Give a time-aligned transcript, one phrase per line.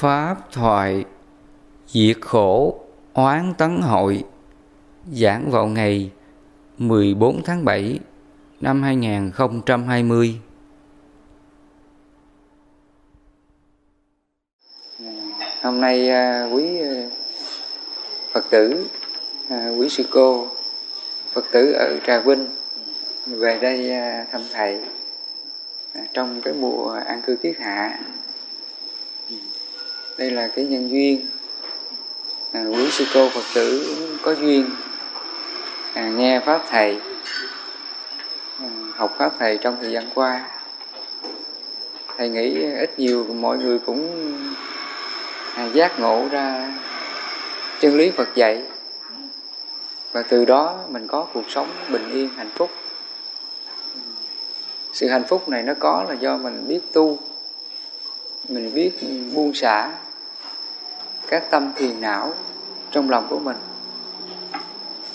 [0.00, 1.04] Pháp thoại
[1.86, 2.80] Diệt khổ
[3.12, 4.24] oán tấn hội
[5.12, 6.10] Giảng vào ngày
[6.78, 7.98] 14 tháng 7
[8.60, 10.40] năm 2020
[15.62, 17.10] Hôm nay à, quý à,
[18.32, 18.86] Phật tử,
[19.48, 20.48] à, quý sư cô,
[21.32, 22.46] Phật tử ở Trà Vinh
[23.26, 23.90] về đây
[24.32, 24.80] thăm Thầy
[26.12, 28.00] trong cái mùa an cư kiết hạ
[30.20, 31.26] đây là cái nhân duyên.
[32.52, 34.70] À, quý sư cô phật tử có duyên
[35.94, 37.00] à, nghe pháp thầy
[38.58, 40.50] à, học pháp thầy trong thời gian qua.
[42.16, 44.08] Thầy nghĩ ít nhiều mọi người cũng
[45.54, 46.74] à, giác ngộ ra
[47.80, 48.62] chân lý phật dạy.
[50.12, 52.70] Và từ đó mình có cuộc sống bình yên hạnh phúc.
[54.92, 57.18] Sự hạnh phúc này nó có là do mình biết tu
[58.48, 58.92] mình biết
[59.34, 59.90] buông xả
[61.30, 62.34] các tâm phiền não
[62.90, 63.56] trong lòng của mình.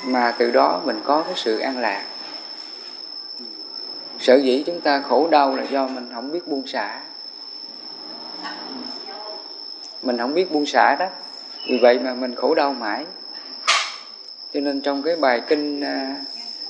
[0.03, 2.05] Mà từ đó mình có cái sự an lạc.
[4.19, 7.01] Sở dĩ chúng ta khổ đau là do mình không biết buông xả.
[10.01, 11.05] Mình không biết buông xả đó.
[11.67, 13.05] Vì vậy mà mình khổ đau mãi.
[14.53, 16.15] Cho nên trong cái bài kinh à,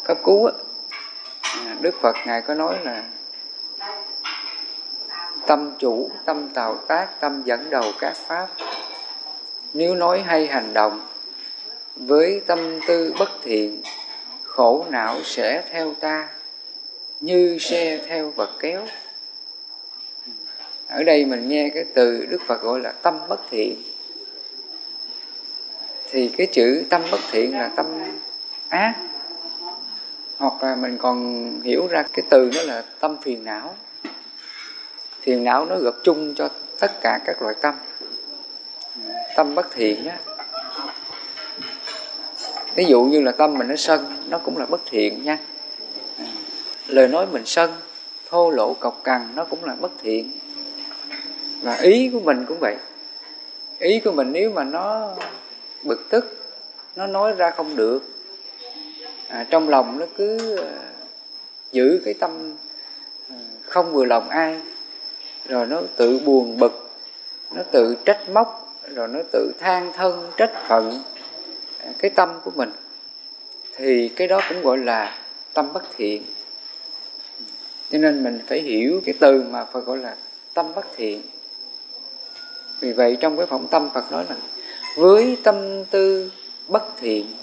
[0.04, 0.54] cấp cứu á,
[1.42, 3.04] à, đức phật ngài có nói là
[5.48, 8.48] tâm chủ tâm tạo tác tâm dẫn đầu các pháp
[9.76, 11.02] nếu nói hay hành động,
[11.96, 13.82] với tâm tư bất thiện,
[14.44, 16.30] khổ não sẽ theo ta,
[17.20, 18.88] như xe theo vật kéo.
[20.88, 23.76] Ở đây mình nghe cái từ đức phật gọi là tâm bất thiện.
[26.12, 27.86] Thì cái chữ tâm bất thiện là tâm
[28.70, 28.94] ác,
[30.38, 33.76] hoặc là mình còn hiểu ra cái từ đó là tâm phiền não.
[35.22, 37.76] Phiền não nó gộp chung cho tất cả các loại tâm
[39.36, 40.20] tâm bất thiện á.
[42.76, 45.38] Ví dụ như là tâm mình nó sân nó cũng là bất thiện nha.
[46.88, 47.72] Lời nói mình sân
[48.30, 50.32] thô lỗ cọc cằn nó cũng là bất thiện.
[51.62, 52.76] Và ý của mình cũng vậy.
[53.80, 55.16] Ý của mình nếu mà nó
[55.84, 56.46] bực tức
[56.96, 58.04] nó nói ra không được
[59.28, 60.94] à, trong lòng nó cứ à,
[61.72, 62.56] giữ cái tâm
[63.30, 64.62] à, không vừa lòng ai
[65.48, 66.90] rồi nó tự buồn bực
[67.52, 71.04] nó tự trách móc rồi nó tự than thân, trách phận
[71.80, 72.72] à, cái tâm của mình.
[73.76, 75.18] Thì cái đó cũng gọi là
[75.54, 76.24] tâm bất thiện.
[77.92, 80.16] Cho nên mình phải hiểu cái từ mà Phật gọi là
[80.54, 81.22] tâm bất thiện.
[82.80, 84.36] Vì vậy trong cái phỏng tâm Phật nói là,
[84.96, 86.32] với tâm tư
[86.68, 87.34] bất thiện,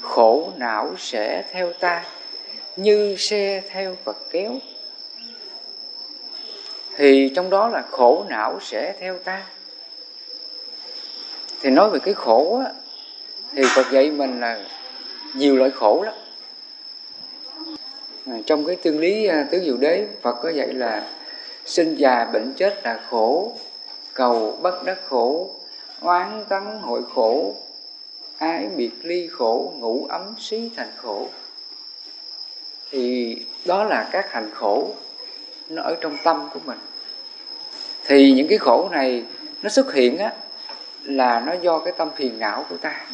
[0.00, 2.04] khổ não sẽ theo ta,
[2.76, 4.58] như xe theo vật kéo.
[6.96, 9.46] Thì trong đó là khổ não sẽ theo ta
[11.64, 12.72] thì nói về cái khổ á,
[13.52, 14.64] thì Phật dạy mình là
[15.34, 16.14] nhiều loại khổ lắm.
[18.26, 21.10] À, trong cái tương lý à, tứ diệu đế, Phật có dạy là
[21.64, 23.52] sinh già bệnh chết là khổ,
[24.14, 25.50] cầu bất đắc khổ,
[26.00, 27.56] oán tấn hội khổ,
[28.38, 31.28] ái biệt ly khổ, ngủ ấm xí thành khổ.
[32.90, 34.88] Thì đó là các hành khổ,
[35.68, 36.78] nó ở trong tâm của mình.
[38.06, 39.24] Thì những cái khổ này
[39.62, 40.32] nó xuất hiện á
[41.04, 43.06] là nó do cái tâm phiền não của ta.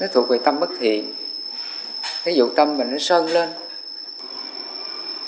[0.00, 1.14] Nó thuộc về tâm bất thiện.
[2.24, 3.48] Ví dụ tâm mình nó sơn lên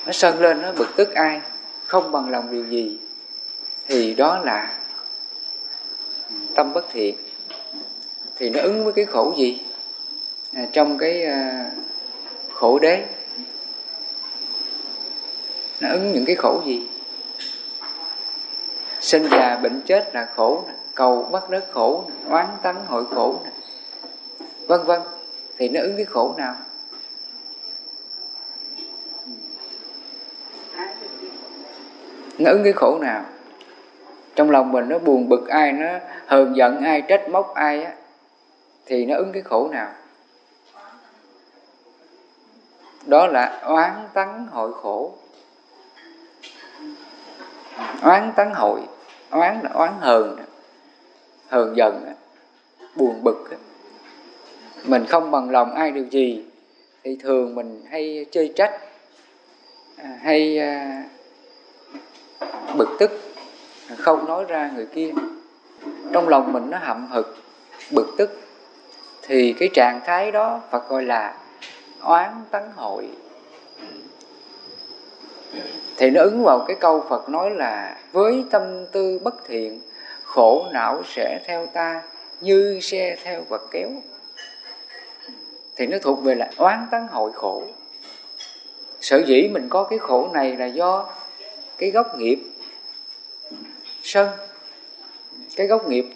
[0.07, 1.41] nó sơn lên nó bực tức ai
[1.87, 2.99] không bằng lòng điều gì
[3.89, 4.75] thì đó là
[6.55, 7.17] tâm bất thiện.
[8.37, 9.61] Thì nó ứng với cái khổ gì?
[10.55, 11.71] À, trong cái à,
[12.53, 13.05] khổ đế.
[15.81, 16.87] Nó ứng những cái khổ gì?
[19.01, 23.41] Sinh già bệnh chết là khổ nè cầu bắt đất khổ, oán tánh hội khổ.
[24.67, 25.01] Vân vân,
[25.59, 26.57] thì nó ứng với khổ nào?
[32.39, 33.25] Nó ứng cái khổ nào?
[34.35, 35.89] Trong lòng mình nó buồn bực, ai nó
[36.27, 37.93] hờn giận, ai trách móc, ai á,
[38.87, 39.93] thì nó ứng cái khổ nào?
[43.07, 45.15] Đó là oán tấn hội khổ.
[48.03, 48.81] Oán tấn hội,
[49.31, 50.37] oán là oán hờn
[51.49, 52.15] hờn giận
[52.97, 53.49] buồn bực.
[54.85, 56.45] Mình không bằng lòng ai điều gì,
[57.05, 58.81] thì thường mình hay chơi trách
[59.97, 61.05] à, hay à,
[62.77, 63.11] bực tức
[63.89, 65.11] à, không nói ra người kia.
[66.13, 67.37] Trong lòng mình nó hậm hực,
[67.91, 68.41] bực tức,
[69.23, 71.37] thì cái trạng thái đó Phật gọi là
[72.01, 73.09] oán tấn hội.
[75.97, 79.81] Thì nó ứng vào cái câu Phật nói là, với tâm tư bất thiện
[80.27, 82.03] khổ não sẽ theo ta
[82.41, 83.91] như xe theo vật kéo.
[85.77, 87.63] Thì nó thuộc về là oán tấn hội khổ.
[89.01, 91.09] Sở dĩ mình có cái khổ này là do
[91.79, 92.39] cái gốc nghiệp
[94.03, 94.29] sân.
[95.57, 96.07] Cái gốc nghiệp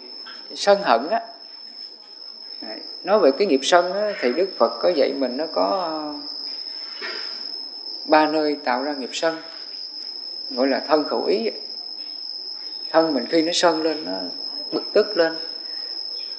[0.55, 1.21] sân hận á.
[3.03, 6.13] Nói về cái nghiệp sân á, thì đức phật có dạy mình nó có ờ,
[8.05, 9.41] ba nơi tạo ra nghiệp sân
[10.49, 11.51] gọi là thân khẩu ý
[12.91, 14.11] thân mình khi nó sân lên nó
[14.71, 15.37] bực tức lên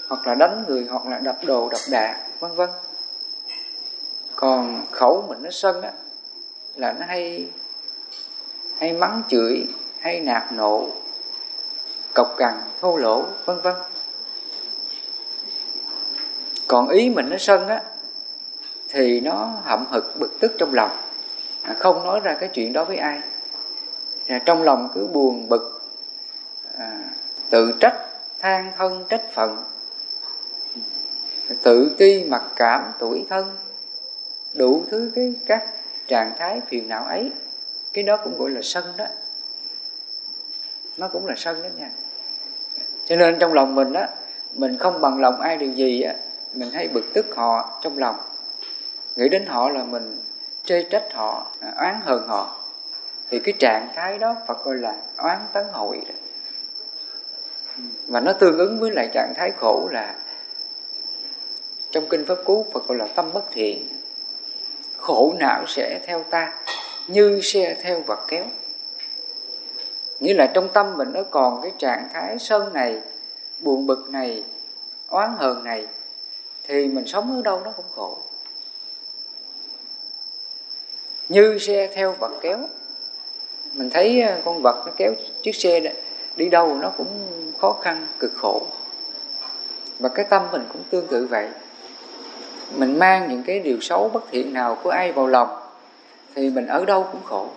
[0.08, 2.70] hoặc là đánh người hoặc là đập đồ đập đạc vân vân.
[4.36, 5.92] Còn khẩu mình nó sân á
[6.76, 7.46] là nó hay
[8.78, 9.66] hay mắng chửi
[10.00, 10.88] hay nạt nộ
[12.14, 13.74] cọc cằn thô lỗ vân vân.
[16.66, 17.82] Còn ý mình nó sân á
[18.88, 20.90] thì nó hậm hực bực tức trong lòng.
[21.62, 23.20] À, không nói ra cái chuyện đó với ai.
[24.26, 25.81] À, trong lòng cứ buồn bực
[26.78, 27.10] à,
[27.50, 27.96] tự trách
[28.40, 29.64] than thân trách phận.
[31.62, 33.56] Tự ti mặc cảm tuổi thân.
[34.54, 35.66] Đủ thứ cái các
[36.06, 37.30] trạng thái phiền não ấy.
[37.92, 39.06] Cái đó cũng gọi là sân đó.
[40.96, 41.90] Nó cũng là sân đó nha.
[43.06, 44.08] Cho nên trong lòng mình á
[44.54, 46.14] mình không bằng lòng ai điều gì á
[46.54, 48.16] mình hay bực tức họ trong lòng.
[49.16, 50.20] Nghĩ đến họ là mình
[50.64, 52.58] chê trách họ oán hờn họ.
[53.30, 56.14] Thì cái trạng thái đó Phật gọi là oán tấn hội đó
[58.06, 60.14] và nó tương ứng với lại trạng thái khổ là
[61.92, 63.86] trong kinh pháp cú Phật gọi là tâm bất thiện.
[64.96, 66.52] Khổ não sẽ theo ta,
[67.06, 68.44] như xe theo vật kéo.
[70.20, 73.00] Nghĩa là trong tâm mình nó còn cái trạng thái sân này,
[73.60, 74.42] buồn bực này,
[75.08, 75.86] oán hờn này,
[76.68, 78.18] thì mình sống ở đâu nó cũng khổ.
[81.28, 82.58] Như xe theo vật kéo.
[83.72, 85.80] Mình thấy à, con vật nó kéo chiếc xe
[86.36, 87.08] đi đâu nó cũng
[87.58, 88.62] khó khăn, cực khổ.
[89.98, 91.48] Và cái tâm mình cũng tương tự vậy.
[92.76, 95.48] Mình mang những cái điều xấu, bất thiện nào của ai vào lòng,
[96.34, 97.48] thì mình ở đâu cũng khổ.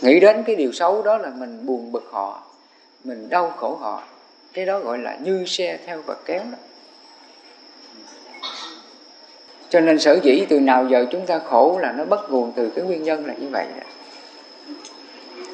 [0.00, 2.42] Nghĩ đến cái điều xấu đó là mình buồn bực họ,
[3.04, 4.02] mình đau khổ họ.
[4.52, 6.58] Cái đó gọi là như xe theo vật kéo đó.
[9.68, 12.70] Cho nên sở dĩ từ nào giờ chúng ta khổ là nó bắt nguồn từ
[12.76, 13.86] cái nguyên nhân là như vậy đó.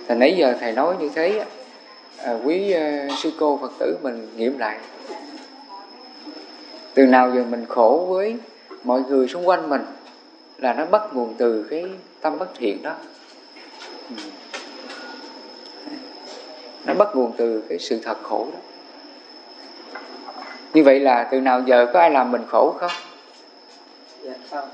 [0.09, 1.45] Thì nãy giờ thầy nói như thế
[2.19, 4.79] à, quý uh, sư cô phật tử mình nghiệm lại.
[6.95, 8.37] Từ nào giờ mình khổ với
[8.85, 9.85] mọi người xung quanh mình
[10.59, 11.85] là nó bắt nguồn từ cái
[12.21, 12.95] tâm bất thiện đó.
[14.09, 14.17] Ừ.
[16.87, 18.59] nó bắt nguồn từ cái sự thật khổ đó.
[20.75, 22.91] Như vậy là từ nào giờ có ai làm mình khổ không?
[24.23, 24.69] Dạ không.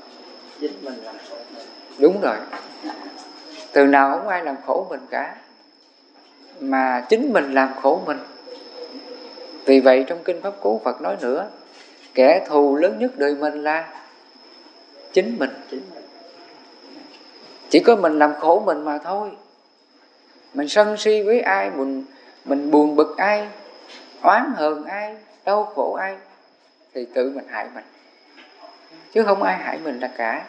[0.61, 1.35] Dính mình làm khổ
[1.99, 2.35] đúng rồi
[3.73, 5.35] từ nào không ai làm khổ mình cả,
[6.59, 8.19] mà chính mình làm khổ mình.
[9.65, 11.47] Vì vậy trong kinh pháp cú phật nói nữa,
[12.13, 14.03] kẻ thù lớn nhất đời mình là
[15.13, 15.49] chính mình.
[17.69, 19.31] Chỉ có mình làm khổ mình mà thôi.
[20.53, 22.05] Mình sân si với ai, mình
[22.45, 23.47] mình buồn bực ai,
[24.21, 26.17] oán hờn ai, đau khổ ai,
[26.93, 27.83] thì tự mình hại mình.
[29.13, 30.45] Chứ không ai hại mình là cả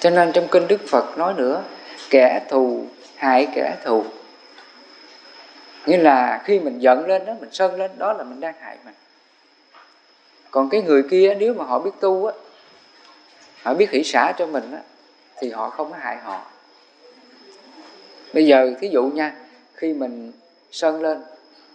[0.00, 1.62] cho nên trong kinh đức phật nói nữa,
[2.10, 2.84] kẻ thù,
[3.16, 4.04] hại kẻ thù.
[5.86, 8.76] Nghĩa là khi mình giận lên đó, mình sân lên, đó là mình đang hại
[8.84, 8.94] mình.
[10.50, 12.32] Còn cái người kia, nếu mà họ biết tu á,
[13.62, 14.80] họ biết hỷ xả cho mình á,
[15.38, 16.46] thì họ không có hại họ.
[18.34, 19.34] Bây giờ, thí dụ nha,
[19.74, 20.32] khi mình
[20.70, 21.22] sân lên,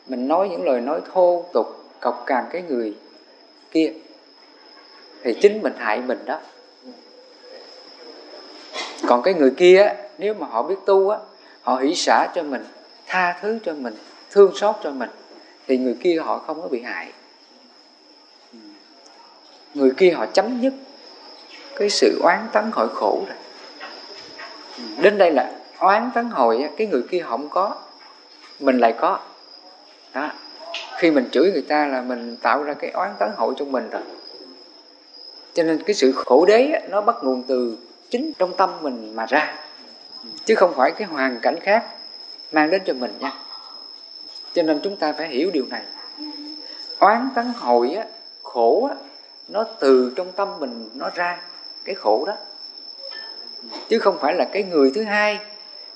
[0.07, 1.67] mình nói những lời nói thô tục,
[1.99, 2.93] cọc cằn cái người
[3.71, 3.93] kia,
[5.23, 6.39] thì chính mình hại mình đó
[9.07, 11.17] còn cái người kia nếu mà họ biết tu á,
[11.61, 12.65] họ hỷ xả cho mình,
[13.07, 13.95] tha thứ cho mình,
[14.31, 15.09] thương xót cho mình,
[15.67, 17.11] thì người kia họ không có bị hại.
[19.73, 20.73] Người kia họ chấm dứt
[21.75, 23.37] cái sự oán tấn hội khổ rồi.
[25.01, 27.75] Đến đây là oán tấn hồi cái người kia không có,
[28.59, 29.19] mình lại có.
[30.13, 30.31] Đó.
[30.97, 33.89] Khi mình chửi người ta là mình tạo ra cái oán tấn hội trong mình
[33.89, 34.01] rồi.
[35.53, 37.77] Cho nên cái sự khổ đế nó bắt nguồn từ
[38.09, 39.55] chính trong tâm mình mà ra.
[40.45, 41.85] Chứ không phải cái hoàn cảnh khác
[42.51, 43.33] mang đến cho mình nha.
[44.53, 45.81] Cho nên chúng ta phải hiểu điều này.
[46.99, 48.05] Oán tấn hồi á,
[48.43, 48.95] khổ á,
[49.47, 51.41] nó từ trong tâm mình nó ra
[51.85, 52.33] cái khổ đó.
[53.89, 55.39] Chứ không phải là cái người thứ hai,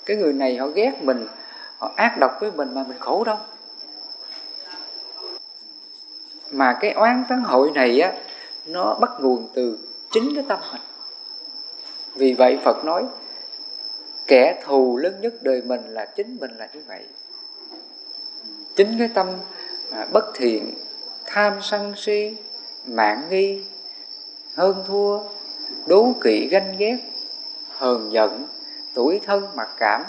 [0.06, 1.28] cái người này họ ghét mình,
[1.78, 3.38] họ ác độc với mình mà mình khổ đâu.
[6.51, 8.13] Mà cái oán tấn hội này á,
[8.66, 9.78] nó bắt nguồn từ
[10.12, 10.82] chính cái tâm mình
[12.16, 13.06] vì vậy phật nói
[14.28, 17.04] kẻ thù lớn nhất đời mình là chính mình là như vậy.
[18.75, 19.28] Chính cái tâm
[19.92, 20.74] à, bất thiện
[21.25, 22.36] tham sân si
[22.86, 23.63] mạng nghi
[24.56, 25.20] hơn thua
[25.86, 26.98] đố kỵ ganh ghét
[27.70, 28.48] hờn giận
[28.94, 30.04] tuổi thân mặc cảm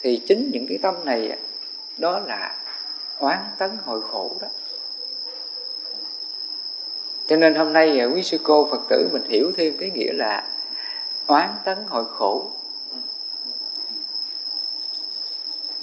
[0.00, 1.38] thì chính những cái tâm này
[1.98, 2.56] đó là
[3.18, 4.48] oán tấn hội khổ đó.
[7.26, 10.12] Cho nên hôm nay à, quý sư cô phật tử mình hiểu thêm cái nghĩa
[10.12, 10.44] là
[11.26, 12.50] oán tấn hội khổ.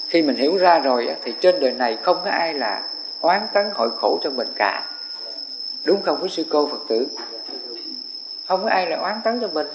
[0.07, 2.83] Khi mình hiểu ra rồi thì trên đời này không có ai là
[3.21, 4.89] oán tấn hội khổ cho mình cả.
[5.83, 7.07] Đúng không, quý sư cô phật tử?
[8.47, 9.67] Không có ai là oán tấn cho mình.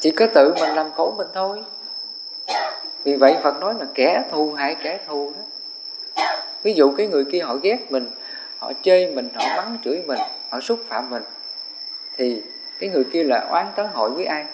[0.00, 1.64] Chỉ có tự mình làm khổ mình thôi.
[3.04, 5.42] Vì vậy phật nói là kẻ thù hại kẻ thù đó.
[6.62, 8.10] Ví dụ cái người kia họ ghét mình,
[8.58, 10.18] họ chê mình, họ mắng chửi mình,
[10.48, 11.22] họ xúc phạm mình
[12.22, 12.42] thì
[12.78, 14.44] cái người kia là oán tấn hội với ai?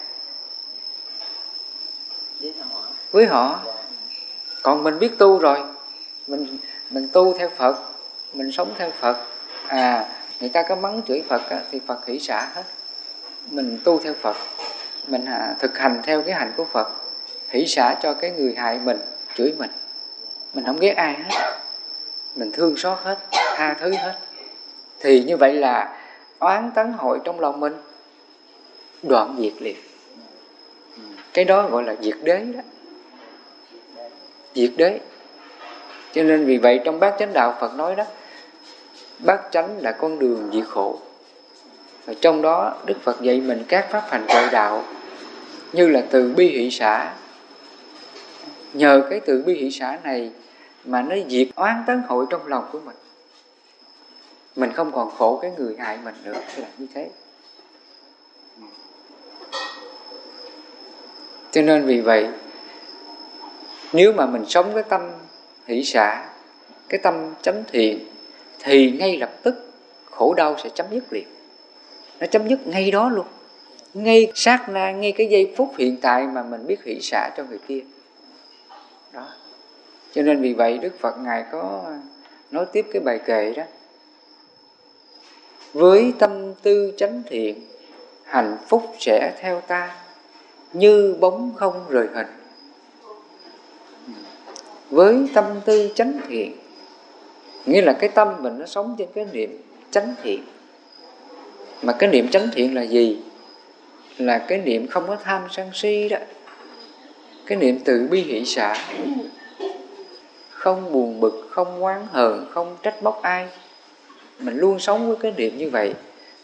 [3.11, 3.59] Với họ.
[4.61, 5.59] Còn mình biết tu rồi.
[6.27, 6.57] Mình
[6.89, 7.75] mình tu theo phật
[8.33, 9.17] mình sống theo phật.
[9.67, 10.05] À
[10.39, 12.63] người ta có mắng chửi phật á, thì phật hỷ xả hết.
[13.51, 14.35] Mình tu theo phật.
[15.07, 16.91] Mình à, thực hành theo cái hành của phật
[17.49, 18.97] hỷ xả cho cái người hại mình
[19.35, 19.71] chửi mình.
[20.53, 21.57] Mình không ghét ai hết.
[22.35, 24.19] Mình thương xót hết tha thứ hết.
[24.99, 25.98] Thì như vậy là
[26.39, 27.73] oán tấn hội trong lòng mình.
[29.03, 29.75] Đoạn diệt liền
[31.33, 32.61] cái đó gọi là diệt đế đó.
[34.55, 34.99] Diệt đế.
[36.13, 38.03] Cho nên vì vậy trong bát chánh đạo phật nói đó,
[39.19, 40.99] bát chánh là con đường diệt khổ.
[42.05, 44.83] Và trong đó đức phật dạy mình các pháp hành trợ đạo,
[45.73, 47.13] như là từ bi hỷ xã.
[48.73, 50.31] Nhờ cái từ bi hỷ xã này
[50.85, 52.95] mà nó diệt oán tấn hội trong lòng của mình
[54.55, 57.09] mình không còn khổ cái người hại mình nữa là như thế.
[61.51, 62.27] Cho nên vì vậy,
[63.93, 65.11] nếu mà mình sống cái tâm
[65.65, 66.29] hỷ xả,
[66.89, 67.99] cái tâm chấm thiện,
[68.59, 69.71] thì ngay lập tức
[70.11, 71.27] khổ đau sẽ chấm dứt liền.
[72.19, 73.25] Nó chấm dứt ngay đó luôn.
[73.93, 77.43] Ngay sát na, ngay cái giây phút hiện tại mà mình biết hỷ xả cho
[77.43, 77.79] người kia.
[79.13, 79.27] Đó.
[80.11, 81.83] Cho nên vì vậy đức phật ngài có
[82.51, 83.63] nói tiếp cái bài kệ đó
[85.73, 87.65] với tâm tư chánh thiện,
[88.23, 89.95] hạnh phúc sẽ theo ta,
[90.73, 92.27] như bóng không rời hình.
[94.89, 96.55] Với tâm tư chánh thiện,
[97.65, 99.61] nghĩa là cái tâm mình nó sống trên cái niệm
[99.91, 100.43] chánh thiện.
[101.81, 103.19] Mà cái niệm chánh thiện là gì?
[104.17, 106.17] Là cái niệm không có tham sân si đó.
[107.45, 108.75] Cái niệm từ bi hỷ xả
[110.49, 113.47] không buồn bực, không oán hờn, không trách móc ai
[114.39, 115.93] mình luôn sống với cái niệm như vậy,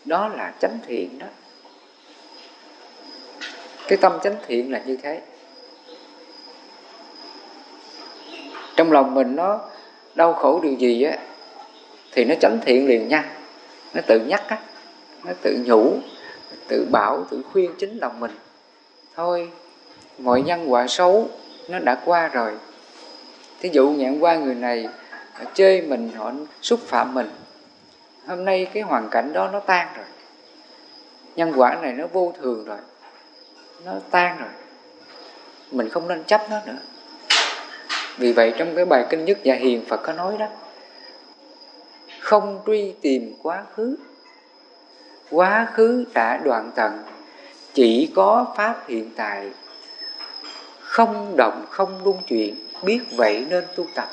[0.05, 1.27] đó là chánh thiện đó.
[3.87, 5.21] Cái tâm chánh thiện là như thế.
[8.75, 9.59] Trong lòng mình nó
[10.15, 11.17] đau khổ điều gì á,
[12.11, 13.31] thì nó chánh thiện liền nha.
[13.93, 14.57] Nó tự nhắc á,
[15.25, 15.93] nó tự nhủ,
[16.67, 18.31] tự bảo, tự khuyên chính lòng mình.
[19.15, 19.49] Thôi,
[20.17, 21.29] mọi nhân quả xấu
[21.69, 22.51] nó đã qua rồi.
[23.59, 24.87] Thí dụ nhận qua người này
[25.53, 27.29] chơi mình, họ xúc phạm mình
[28.27, 30.05] hôm nay cái hoàn cảnh đó nó tan rồi.
[31.35, 32.77] Nhân quả này nó vô thường rồi.
[33.85, 34.49] Nó tan rồi.
[35.71, 36.77] Mình không nên chấp nó nữa.
[38.17, 40.47] Vì vậy trong cái bài kinh nhất dạ hiền phật có nói đó,
[42.19, 43.95] không truy tìm quá khứ.
[45.31, 47.03] Quá khứ đã đoạn tận,
[47.73, 49.49] chỉ có pháp hiện tại.
[50.79, 54.09] Không động, không luân chuyển, biết vậy nên tu tập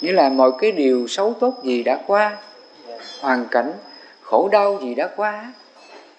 [0.00, 2.36] nghĩa là mọi cái điều xấu tốt gì đã qua
[3.20, 3.72] hoàn cảnh
[4.22, 5.52] khổ đau gì đã qua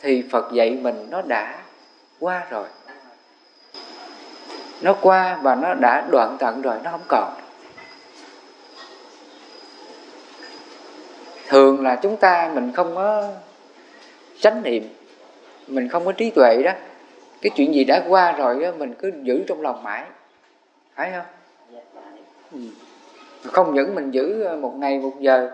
[0.02, 1.60] thì phật dạy mình nó đã
[2.20, 2.68] qua rồi.
[4.82, 7.34] Nó qua và nó đã đoạn tận rồi nó không còn.
[11.48, 13.28] Thường là chúng ta mình không có
[14.40, 14.90] chánh niệm
[15.68, 16.72] mình không có trí tuệ đó.
[17.42, 20.04] Cái chuyện gì đã qua rồi đó, mình cứ giữ trong lòng mãi.
[20.96, 21.26] Phải không?
[22.52, 22.60] Ừ
[23.44, 25.50] không những mình giữ một ngày một giờ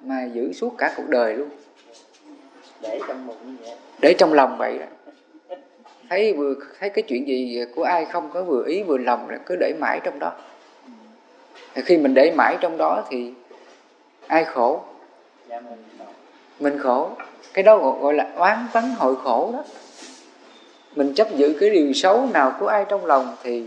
[0.00, 1.48] mà giữ suốt cả cuộc đời luôn.
[2.80, 3.74] Để trong bụng vậy.
[4.00, 4.86] Để trong lòng vậy đó.
[6.08, 9.38] Thấy vừa thấy cái chuyện gì của ai không có vừa ý vừa lòng là
[9.46, 10.32] cứ để mãi trong đó.
[11.74, 13.32] Khi mình để mãi trong đó thì
[14.26, 14.80] ai khổ?
[15.48, 15.84] Dạ mình
[16.60, 17.10] mình khổ.
[17.54, 19.64] Cái đó gọi là oán tấn hội khổ đó.
[20.96, 23.64] Mình chấp giữ cái điều xấu nào của ai trong lòng thì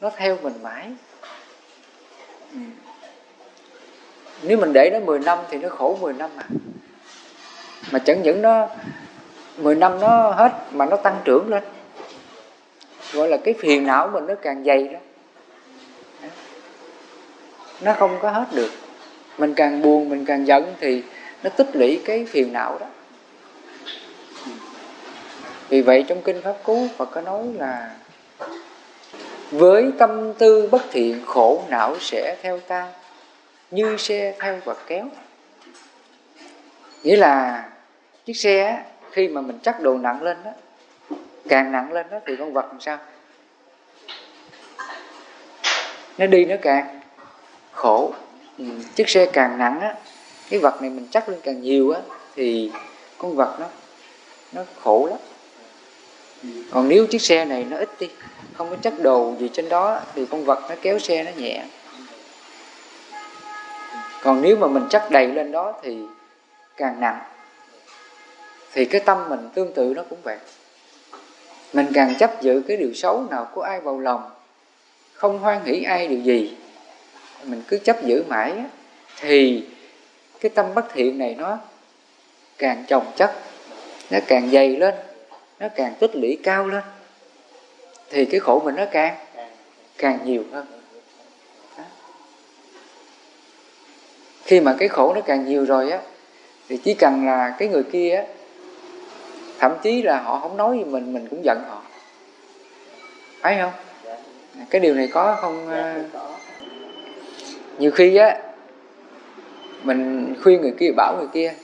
[0.00, 0.86] nó theo mình mãi.
[2.52, 2.58] Ừ
[4.42, 6.42] nếu mình để nó 10 năm thì nó khổ 10 năm mà
[7.90, 8.68] mà chẳng những nó
[9.56, 11.62] 10 năm nó hết, mà nó tăng trưởng lên.
[13.12, 14.98] Gọi là cái phiền não mình nó càng dày đó.
[17.80, 18.70] Nó không có hết được.
[19.38, 21.02] Mình càng buồn, mình càng giận thì
[21.42, 22.86] nó tích lũy cái phiền não đó.
[25.68, 27.90] Vì vậy trong kinh pháp cú, phật có nói là
[29.50, 32.88] với tâm tư bất thiện, khổ não sẽ theo ta
[33.70, 35.08] như xe theo vật kéo.
[37.02, 37.64] Nghĩa là
[38.24, 40.50] chiếc xe khi mà mình chắc đồ nặng lên đó
[41.48, 42.98] càng nặng lên đó thì con vật làm sao?
[46.18, 47.00] Nó đi nó càng
[47.72, 48.12] khổ.
[48.58, 48.64] Ừ.
[48.94, 49.94] chiếc xe càng nặng á,
[50.50, 52.00] cái vật này mình chắc lên càng nhiều á,
[52.36, 52.70] thì
[53.18, 53.66] con vật nó
[54.52, 55.18] nó khổ lắm.
[56.70, 58.10] Còn nếu chiếc xe này nó ít đi,
[58.54, 61.64] không có chắc đồ gì trên đó thì con vật nó kéo xe nó nhẹ
[64.28, 65.98] còn nếu mà mình chắc đầy lên đó thì
[66.76, 67.20] càng nặng.
[68.72, 70.38] Thì cái tâm mình tương tự nó cũng vậy.
[71.72, 74.30] Mình càng chấp giữ cái điều xấu nào của ai vào lòng,
[75.12, 76.56] không hoan hỷ ai điều gì,
[77.44, 78.52] mình cứ chấp giữ mãi
[79.20, 79.66] thì
[80.40, 81.58] cái tâm bất thiện này nó
[82.58, 83.34] càng chồng chất,
[84.10, 84.94] nó càng dày lên,
[85.60, 86.82] nó càng tích lũy cao lên,
[88.10, 89.16] thì cái khổ mình nó càng
[89.98, 90.77] càng nhiều hơn.
[94.48, 95.98] Khi mà cái khổ nó càng nhiều rồi á
[96.68, 98.22] thì chỉ cần là cái người kia á
[99.58, 101.82] thậm chí là họ không nói gì mình mình cũng giận họ.
[103.40, 103.72] Phải không?
[104.70, 105.70] Cái điều này có không
[107.78, 108.38] nhiều khi á
[109.82, 111.54] mình khuyên người kia bảo người kia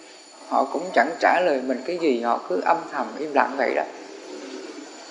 [0.49, 3.75] họ cũng chẳng trả lời mình cái gì họ cứ âm thầm im lặng vậy
[3.75, 3.83] đó.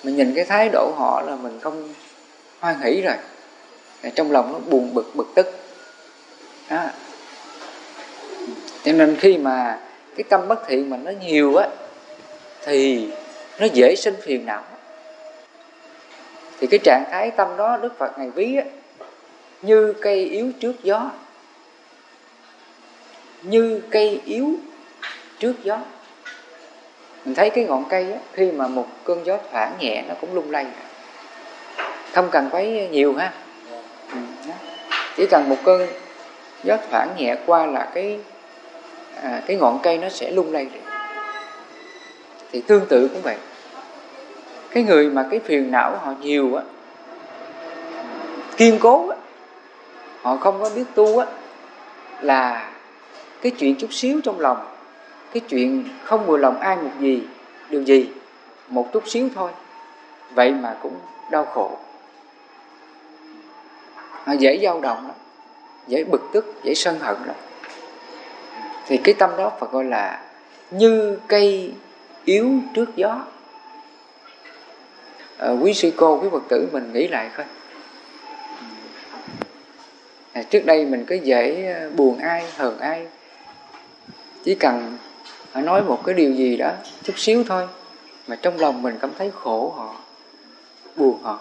[0.04, 1.94] Mình nhìn cái thái độ họ là mình không
[2.60, 3.14] hoan hỷ rồi.
[4.14, 5.46] Trong lòng nó buồn bực bực tức.
[6.70, 6.84] Đó
[8.84, 9.78] cho nên khi mà
[10.16, 11.68] cái tâm bất thiện mà nó nhiều á
[12.62, 13.08] thì
[13.58, 14.62] nó dễ sinh phiền não.
[16.60, 18.64] Thì cái trạng thái tâm đó đức phật ngày ví á,
[19.62, 21.10] như cây yếu trước gió.
[23.42, 24.54] Như cây yếu
[25.38, 25.78] trước gió.
[27.24, 30.34] Mình thấy cái ngọn cây á, khi mà một cơn gió thoảng nhẹ nó cũng
[30.34, 30.66] lung lay.
[32.12, 33.32] Không cần phải nhiều ha.
[34.12, 34.18] Ừ,
[35.16, 35.88] Chỉ cần một cơn
[36.64, 38.18] gió thoảng nhẹ qua là cái
[39.22, 40.66] à, cái ngọn cây nó sẽ lung lay
[42.52, 43.36] thì tương tự cũng vậy.
[44.70, 46.62] Cái người mà cái phiền não họ nhiều á
[48.56, 49.16] kiên cố á
[50.22, 51.26] họ không có biết tu á
[52.20, 52.72] là
[53.42, 54.66] cái chuyện chút xíu trong lòng
[55.32, 57.22] cái chuyện không vừa lòng ai một gì
[57.70, 58.08] điều gì
[58.68, 59.50] một chút xíu thôi
[60.34, 60.94] vậy mà cũng
[61.30, 61.70] đau khổ.
[64.24, 65.16] Họ dễ dao động lắm
[65.86, 67.36] dễ bực tức dễ sân hận lắm
[68.86, 70.20] thì cái tâm đó phải gọi là
[70.70, 71.72] như cây
[72.24, 73.26] yếu trước gió.
[75.38, 77.46] À, quý sư cô quý phật tử mình nghĩ lại coi.
[80.32, 83.06] À, trước đây mình cứ dễ ờ, buồn ai hờn ai.
[84.44, 84.98] Chỉ cần
[85.54, 87.68] nói một cái điều gì đó chút xíu thôi
[88.26, 89.94] mà trong lòng mình cảm thấy khổ họ
[90.96, 91.38] buồn họ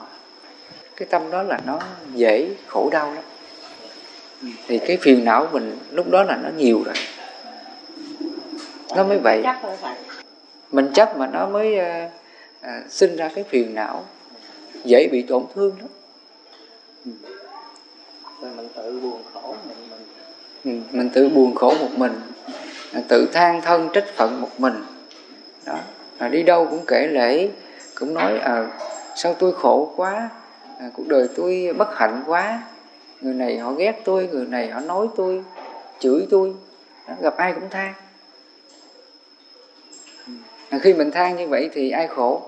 [0.95, 1.79] cái tâm đó là nó
[2.13, 3.23] dễ khổ đau lắm.
[4.67, 6.95] Thì cái phiền não mình lúc đó là nó nhiều rồi
[8.95, 9.43] nó mới vậy.
[10.71, 12.09] Mình chấp mà nó mới à,
[12.61, 14.05] à, sinh ra cái phiền não.
[14.85, 15.89] Dễ bị tổn thương lắm.
[18.41, 20.05] Rồi mình tự buồn khổ mình mình.
[20.63, 22.21] Ừ, mình tự buồn khổ một mình.
[23.07, 24.83] Tự than thân trách phận một mình.
[25.65, 25.79] Đó.
[26.17, 27.49] À, đi đâu cũng kể lễ
[27.95, 28.67] cũng nói à,
[29.15, 30.29] sao tôi khổ quá?
[30.79, 32.61] À, cuộc đời tôi bất hạnh quá.
[33.21, 35.43] Người này họ ghét tôi người này họ nói tôi
[35.99, 36.53] chửi tôi.
[37.07, 37.93] Đó, gặp ai cũng than
[40.79, 42.41] khi mình than như vậy thì ai khổ?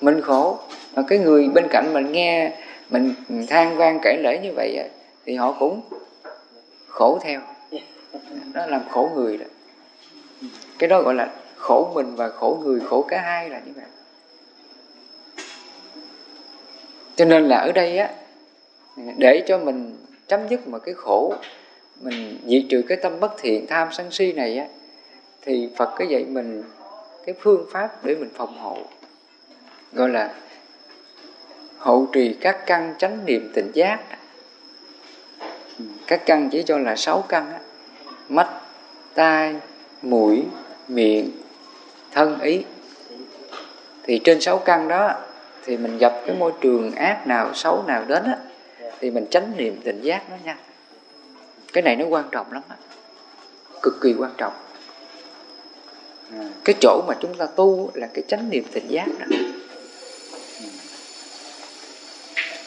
[0.00, 0.58] Mình khổ.
[0.92, 2.52] Và cái người bên cạnh mình nghe,
[2.90, 3.14] mình
[3.48, 4.78] than vang kể lễ như vậy
[5.24, 5.80] thì họ cũng
[6.88, 7.40] khổ theo.
[8.54, 9.46] Nó làm khổ người đó.
[10.78, 13.84] Cái đó gọi là khổ mình và khổ người, khổ cả hai là như vậy.
[17.16, 18.10] Cho nên là ở đây á,
[19.16, 21.34] để cho mình chấm dứt một cái khổ
[22.00, 24.66] mình diệt trừ cái tâm bất thiện, tham sân si này á
[25.46, 26.62] thì Phật có dạy mình
[27.26, 28.78] cái phương pháp để mình phòng hộ,
[29.92, 30.34] gọi là
[31.78, 34.00] hộ trì các căn chánh niệm tỉnh giác.
[36.06, 37.58] Các căn chỉ cho là sáu căn á,
[38.28, 38.48] mắt,
[39.14, 39.56] tai,
[40.02, 40.44] mũi,
[40.88, 41.30] miệng,
[42.12, 42.64] thân ý.
[44.02, 45.14] Thì trên sáu căn đó,
[45.64, 48.38] thì mình gặp cái môi trường ác nào, xấu nào đến á,
[49.00, 50.58] thì mình tránh niệm tỉnh giác nó nha.
[51.72, 52.76] Cái này nó quan trọng lắm á,
[53.82, 54.52] cực kỳ quan trọng
[56.64, 59.26] cái chỗ mà chúng ta tu là cái chánh niệm tỉnh giác đó.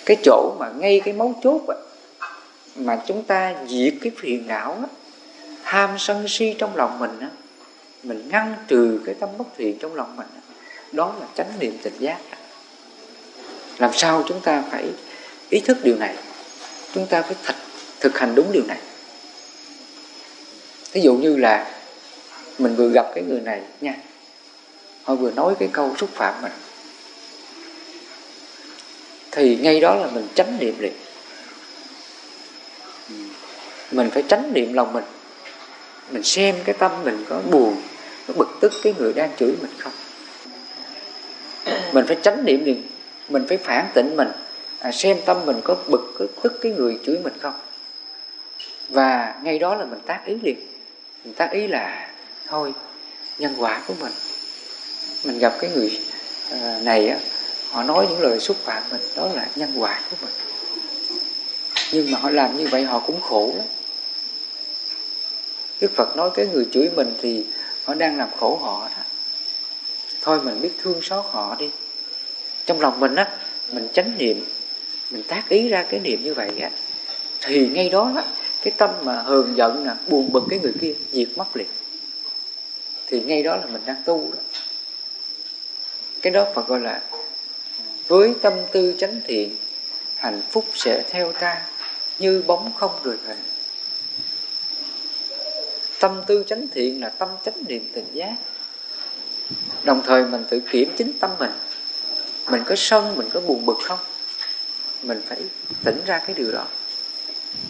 [0.05, 1.75] Cái chỗ mà ngay cái mấu chốt đó,
[2.75, 4.87] mà chúng ta diệt cái phiền não á,
[5.63, 7.29] tham sân si trong lòng mình á,
[8.03, 10.41] mình ngăn trừ cái tâm bất thiện trong lòng mình đó,
[10.91, 12.17] đó là chánh niệm tỉnh giác
[13.79, 14.85] làm sao chúng ta phải
[15.49, 16.15] ý thức điều này?
[16.93, 17.55] Chúng ta phải thật
[17.99, 18.77] thực hành đúng điều này.
[20.91, 21.78] Ví dụ như là
[22.59, 23.93] mình vừa gặp cái người này nha.
[25.03, 26.51] Họ vừa nói cái câu xúc phạm mình.
[29.31, 30.93] Thì ngay đó là mình tránh niệm liền.
[33.91, 35.03] Mình phải tránh niệm lòng mình.
[36.11, 37.81] Mình xem cái tâm mình có buồn
[38.27, 39.93] có bực tức cái người đang chửi mình không?
[41.93, 42.83] Mình phải tránh niệm liền.
[43.29, 44.27] Mình phải phản tỉnh mình.
[44.79, 47.53] À, xem tâm mình có bực có tức cái người chửi mình không?
[48.89, 50.59] Và ngay đó là mình tác ý liền.
[51.23, 52.09] Mình tác ý là
[52.49, 52.73] thôi,
[53.39, 54.11] nhân quả của mình.
[55.23, 55.99] Mình gặp cái người
[56.49, 57.19] ờ, này á,
[57.69, 60.33] họ nói những lời xúc phạm mình, đó là nhân quả của mình.
[61.91, 63.53] Nhưng mà họ làm như vậy họ cũng khổ.
[63.57, 63.65] Lắm
[65.81, 67.45] Đức Phật nói cái người chửi mình thì
[67.83, 69.03] họ đang làm khổ họ đó.
[70.21, 71.69] Thôi mình biết thương xót họ đi.
[72.65, 73.27] Trong lòng mình á,
[73.71, 74.45] mình chánh niệm,
[75.11, 76.69] mình tác ý ra cái niệm như vậy á,
[77.41, 78.23] thì ngay đó á
[78.61, 81.67] cái tâm mà hờn giận nè, buồn bực cái người kia, diệt mất liền
[83.09, 84.41] thì ngay đó là mình đang tu đó.
[86.21, 87.01] Cái đó Phật gọi là
[88.07, 89.55] với tâm tư chánh thiện,
[90.15, 91.61] hạnh phúc sẽ theo ta
[92.19, 93.37] như bóng không rời hình.
[95.99, 98.35] Tâm tư chánh thiện là tâm chánh niệm tình giác.
[99.83, 101.51] Đồng thời mình tự kiểm chính tâm mình.
[102.51, 103.99] Mình có sân, mình có buồn bực không?
[105.01, 105.37] Mình phải
[105.83, 106.65] tỉnh ra cái điều đó.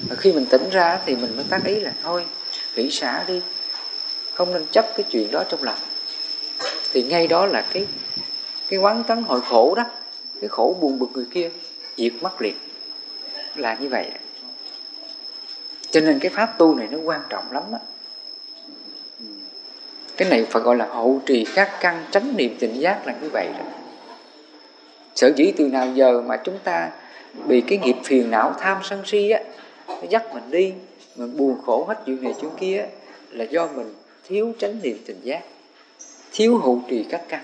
[0.09, 2.25] Và khi mình tỉnh ra thì mình mới tác ý là thôi
[2.75, 3.41] hủy xả đi
[4.39, 5.77] không nên chấp cái chuyện đó trong lòng.
[6.93, 7.87] Thì ngay đó là cái
[8.69, 9.83] cái quán tấn hội khổ đó,
[10.41, 11.49] cái khổ buồn bực người kia,
[11.97, 12.55] diệt mất liền.
[13.55, 14.11] Là như vậy.
[15.91, 17.79] Cho nên cái pháp tu này nó quan trọng lắm á.
[20.17, 23.29] Cái này phải gọi là hậu trì các căn tránh niệm tỉnh giác là như
[23.29, 23.65] vậy đó.
[25.15, 26.89] Sở dĩ từ nào giờ mà chúng ta
[27.47, 29.39] bị cái nghiệp phiền não tham sân si á,
[29.87, 30.73] nó dắt mình đi,
[31.15, 32.85] mình buồn khổ hết chuyện này chuyện kia
[33.31, 33.93] là do mình
[34.29, 35.41] thiếu tránh niệm tỉnh giác
[36.31, 37.43] thiếu hữu trì các căn.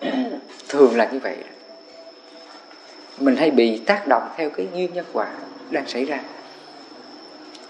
[0.68, 1.36] Thường là như vậy
[3.18, 5.28] mình hay bị tác động theo cái duyên nhân quả
[5.70, 6.20] đang xảy ra.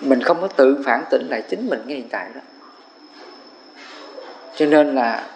[0.01, 2.41] Mình không có tự phản tỉnh lại chính mình ngay hiện tại đó.
[4.57, 5.31] Cho nên là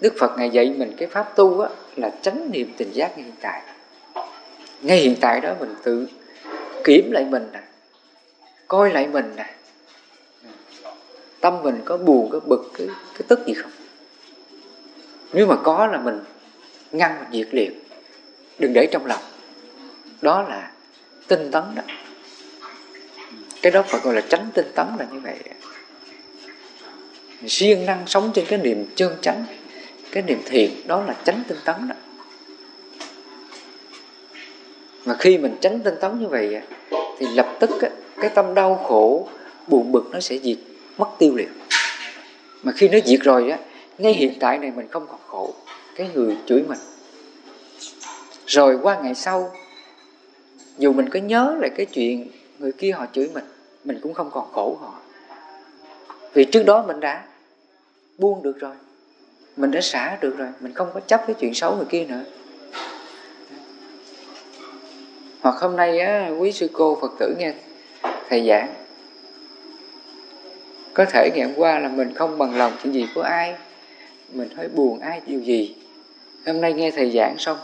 [0.00, 3.24] Đức Phật Ngài dạy mình cái pháp tu á, là tránh niệm tình giác ngay
[3.24, 3.62] hiện tại.
[4.80, 6.06] Ngay hiện tại đó mình tự
[6.84, 7.60] kiểm lại mình nè
[8.68, 9.50] coi lại mình nè
[11.42, 13.70] tâm mình có buồn có bực cái, cái tức gì không?
[15.32, 16.20] Nếu mà có là mình
[16.92, 17.72] ngăn mình diệt liền
[18.58, 19.22] đừng để trong lòng.
[20.22, 20.72] Đó là
[21.28, 21.82] tinh tấn đó.
[23.62, 25.38] Cái đó phải gọi là tránh tinh tấn là như vậy.
[27.46, 29.44] Siêng năng sống trên cái niềm chân chánh
[30.12, 31.94] cái niềm thiện đó là tránh tinh tấn đó.
[35.04, 36.60] Mà khi mình tránh tinh tấn như vậy
[37.18, 37.70] thì lập tức
[38.16, 39.28] cái tâm đau khổ
[39.66, 40.58] buồn bực nó sẽ diệt
[41.02, 41.48] mất tiêu liền
[42.62, 43.58] mà khi nó diệt rồi á
[43.98, 45.54] ngay hiện tại này mình không còn khổ.
[45.96, 46.78] Cái người chửi mình.
[48.46, 49.50] Rồi qua ngày sau
[50.78, 53.44] dù mình có nhớ lại cái chuyện người kia họ chửi mình
[53.84, 54.94] mình cũng không còn khổ họ.
[56.34, 57.24] Vì trước đó mình đã
[58.18, 58.74] buông được rồi.
[59.56, 60.48] Mình đã xả được rồi.
[60.60, 62.22] Mình không có chấp cái chuyện xấu người kia nữa.
[65.40, 67.54] Hoặc hôm nay á, quý sư cô phật tử nghe
[68.28, 68.81] thầy giảng
[70.94, 73.54] có thể ngày hôm qua là mình không bằng lòng chuyện gì của ai.
[74.32, 75.76] Mình hơi buồn ai điều gì.
[76.46, 77.58] Hôm nay nghe thầy giảng xong,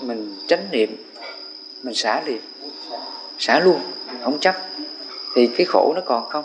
[0.00, 0.96] mình tránh niệm,
[1.82, 2.40] mình xả liền.
[3.38, 3.80] Xả luôn,
[4.22, 4.54] không chấp.
[5.34, 6.44] Thì cái khổ nó còn không?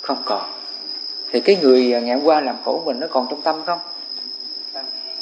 [0.00, 0.50] Không còn.
[1.32, 3.78] Thì cái người ngày hôm qua làm khổ mình nó còn trong tâm không?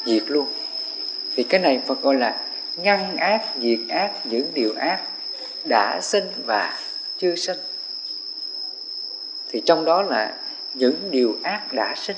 [0.04, 0.46] Diệt luôn.
[1.36, 2.40] Thì cái này Phật gọi là
[2.76, 5.00] ngăn ác, diệt ác, những điều ác
[5.64, 6.78] đã sinh và
[7.18, 7.56] chưa sinh
[9.50, 10.34] thì trong đó là
[10.74, 12.16] những điều ác đã sinh.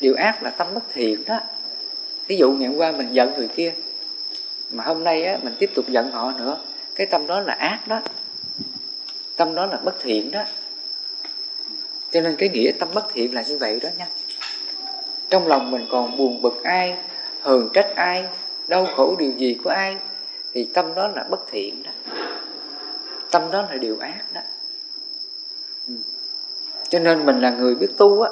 [0.00, 1.40] Điều ác là tâm bất thiện đó.
[2.26, 3.74] Ví dụ ngày hôm qua mình giận người kia
[4.70, 6.58] mà hôm nay á, mình tiếp tục giận họ nữa
[6.94, 8.00] cái tâm đó là ác đó.
[9.36, 10.44] Tâm đó là bất thiện đó.
[12.10, 14.06] Cho nên cái nghĩa tâm bất thiện là như vậy đó nha.
[15.30, 16.96] Trong lòng mình còn buồn bực ai
[17.40, 18.24] hờn trách ai
[18.68, 19.96] đau khổ điều gì của ai
[20.54, 21.90] thì tâm đó là bất thiện đó.
[23.30, 24.40] Tâm đó là điều ác đó
[26.88, 28.30] cho nên mình là người biết tu á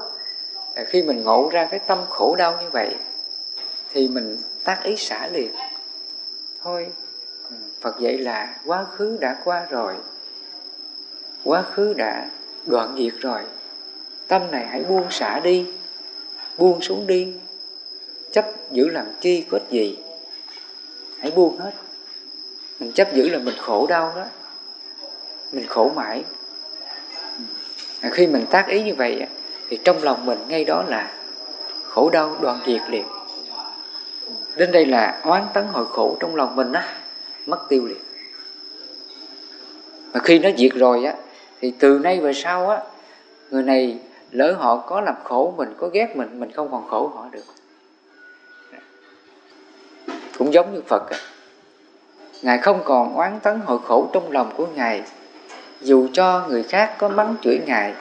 [0.75, 2.95] à, khi mình ngộ ra cái tâm khổ đau như vậy,
[3.91, 5.51] thì mình tác ý xả liền.
[6.63, 6.87] Thôi
[7.51, 9.95] ừ, Phật dạy là quá khứ đã qua rồi,
[11.45, 12.31] Quá khứ đã
[12.67, 13.41] đoạn diệt rồi,
[14.29, 15.67] Tâm này hãy buông xả đi,
[16.59, 17.35] Buông xuống đi,
[18.33, 19.99] Chấp giữ làm chi có ích gì,
[21.19, 21.73] Hãy buông hết.
[22.81, 24.25] Mình chấp giữ là mình khổ đau đó,
[25.53, 26.25] Mình khổ mãi.
[28.01, 29.27] À, khi mình tác ý như vậy
[29.69, 31.13] Thì trong lòng mình ngay đó là
[31.83, 33.05] Khổ đau đoàn diệt liền
[34.57, 36.95] Đến đây là oán tấn hội khổ trong lòng mình á,
[37.47, 37.99] Mất tiêu liền
[40.13, 41.15] Mà khi nó diệt rồi á,
[41.61, 42.81] Thì từ nay về sau á,
[43.51, 43.99] Người này
[44.31, 47.45] lỡ họ có làm khổ mình, Có ghét mình Mình không còn khổ họ được.
[50.39, 51.19] Cũng giống như Phật á,
[52.43, 55.03] Ngài không còn oán tấn hội khổ trong lòng của Ngài
[55.81, 57.95] dù cho người khác có mắng chửi Ngài.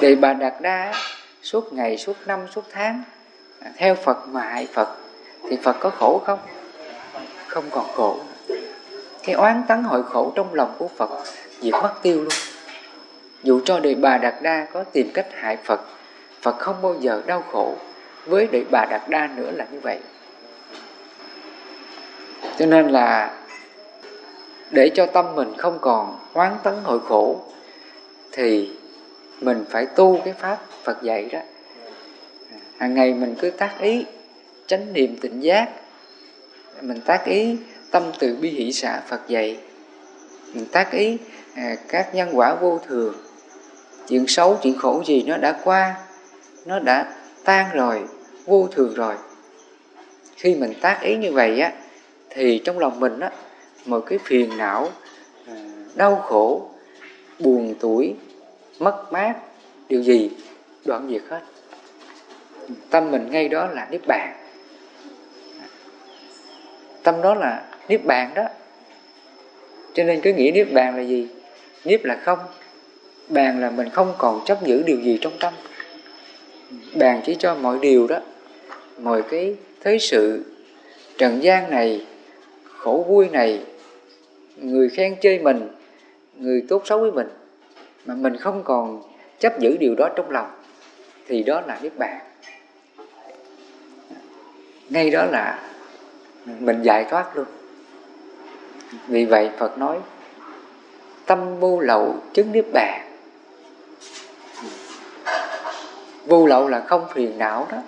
[0.00, 0.92] Đề bà Đạt Đa
[1.42, 3.02] suốt ngày, suốt năm, suốt tháng
[3.60, 4.88] à, Theo Phật mà hại Phật
[5.50, 6.38] Thì Phật có khổ không?
[7.46, 8.18] Không còn khổ.
[9.22, 11.10] Cái oán tấn hội khổ trong lòng của Phật
[11.60, 12.32] Diệt mất tiêu luôn.
[13.42, 15.80] Dù cho Đề Bà Đạt Đa có tìm cách hại Phật
[16.42, 17.76] Phật không bao giờ đau khổ
[18.26, 19.98] Với Đề Bà Đạt Đa nữa là như vậy.
[22.58, 23.30] Cho nên là
[24.74, 27.40] để cho tâm mình không còn oán tấn hội khổ
[28.32, 28.70] thì
[29.40, 31.38] mình phải tu cái pháp Phật dạy đó.
[32.78, 34.04] Hàng ngày mình cứ tác ý
[34.66, 35.68] chánh niệm tỉnh giác
[36.80, 37.56] mình tác ý
[37.90, 39.58] tâm từ bi hỷ xã Phật dạy.
[40.54, 41.18] Mình tác ý
[41.54, 43.14] à, các nhân quả vô thường
[44.08, 45.94] chuyện xấu chuyện khổ gì nó đã qua
[46.66, 48.02] nó đã tan rồi
[48.44, 49.14] vô thường rồi.
[50.36, 51.72] Khi mình tác ý như vậy á
[52.30, 53.30] thì trong lòng mình á
[53.86, 54.88] mọi cái phiền não
[55.46, 55.54] à,
[55.94, 56.70] đau khổ,
[57.38, 58.14] buồn tuổi
[58.78, 59.34] mất mát.
[59.88, 60.30] Điều gì?
[60.84, 61.40] Đoạn diệt hết.
[62.90, 64.34] Tâm mình ngay đó là niết bàn.
[67.02, 68.44] Tâm đó là niết bàn đó.
[69.94, 71.28] Cho nên cái nghĩa niết bàn là gì?
[71.84, 72.38] Niết là không.
[73.28, 75.54] Bàn là mình không còn chấp giữ điều gì trong tâm.
[76.94, 78.18] Bàn chỉ cho mọi điều đó.
[78.98, 80.44] Mọi cái thế sự,
[81.18, 82.06] trần gian này,
[82.64, 83.60] khổ vui này
[84.56, 85.68] người khen chê mình,
[86.38, 87.28] người tốt xấu với mình,
[88.06, 89.02] mà mình không còn
[89.38, 90.50] chấp giữ điều đó trong lòng,
[91.26, 92.20] thì đó là niết bàn.
[94.88, 95.68] Ngay đó là
[96.58, 97.46] mình giải thoát luôn.
[99.08, 99.98] Vì vậy phật nói,
[101.26, 103.00] tâm vô lậu chứng niết bàn.
[106.26, 107.78] Vô lậu là không phiền não đó,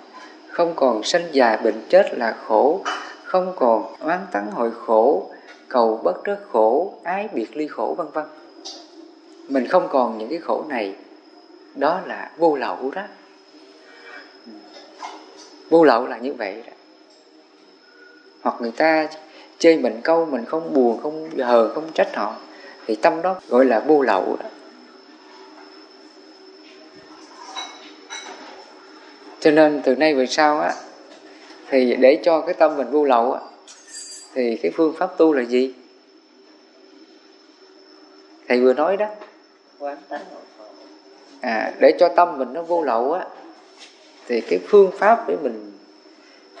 [0.49, 2.81] không còn sanh già bệnh chết là khổ,
[3.23, 5.29] không còn oán tắng hội khổ
[5.69, 8.25] cầu bất rất khổ, ái biệt ly khổ, vân vân.
[9.47, 10.95] Mình không còn những cái khổ này,
[11.75, 13.01] đó là vô lậu đó
[15.69, 16.73] vô lậu là như vậy đó.
[18.41, 19.07] Hoặc người ta
[19.59, 22.35] chê mình câu mình không buồn, không hờn không trách họ,
[22.85, 24.49] thì tâm đó gọi là vô lậu đó.
[29.39, 30.73] Cho nên từ nay về sau á,
[31.69, 33.41] thì để cho cái tâm mình vô lậu á
[34.37, 35.73] thì cái phương pháp tu là gì?
[38.47, 39.07] Thầy vừa nói đó.
[41.41, 43.25] À để cho tâm mình nó vô lậu á
[44.27, 45.71] thì cái phương pháp để mình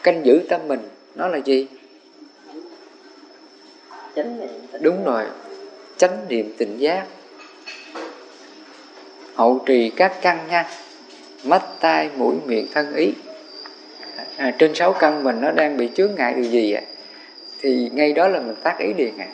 [0.03, 0.79] canh giữ tâm mình
[1.15, 1.67] nó là gì?
[4.15, 4.49] Chánh niệm
[4.81, 5.23] đúng rồi
[5.97, 7.05] chánh niệm tỉnh giác.
[9.35, 10.69] Hậu trì các căn nha.
[11.43, 13.13] Mắt tai mũi miệng thân ý.
[14.37, 16.81] À, trên sáu căn mình nó đang bị chướng ngại điều gì ạ
[17.59, 19.27] thì ngay đó là mình tác ý liền à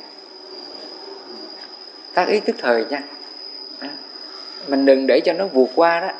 [2.14, 3.04] tác ý tức thời nha.
[3.80, 3.90] À,
[4.68, 6.12] mình đừng để cho nó vượt qua đó.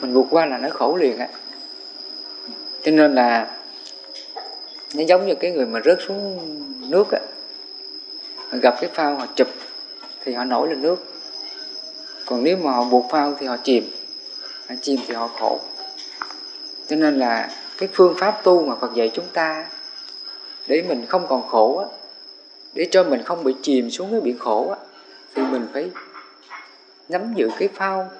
[0.00, 1.28] Mình vượt qua là nó khổ liền á.
[2.82, 3.56] Cho nên là
[4.94, 6.38] nó giống như cái người mà rớt xuống
[6.90, 7.20] nước á.
[8.52, 9.48] Gặp cái phao họ chụp
[10.24, 11.12] thì họ nổi lên nước.
[12.26, 13.90] Còn nếu mà họ buộc phao thì họ chìm.
[14.68, 15.60] Họ chìm thì họ khổ.
[16.86, 19.66] Cho nên là cái phương pháp tu mà Phật dạy chúng ta
[20.68, 21.86] để mình không còn khổ á,
[22.74, 24.76] để cho mình không bị chìm xuống cái biển khổ á,
[25.34, 25.90] thì mình phải
[27.08, 28.10] nắm giữ cái phao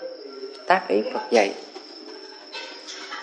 [0.67, 1.55] tác ý Phật dạy.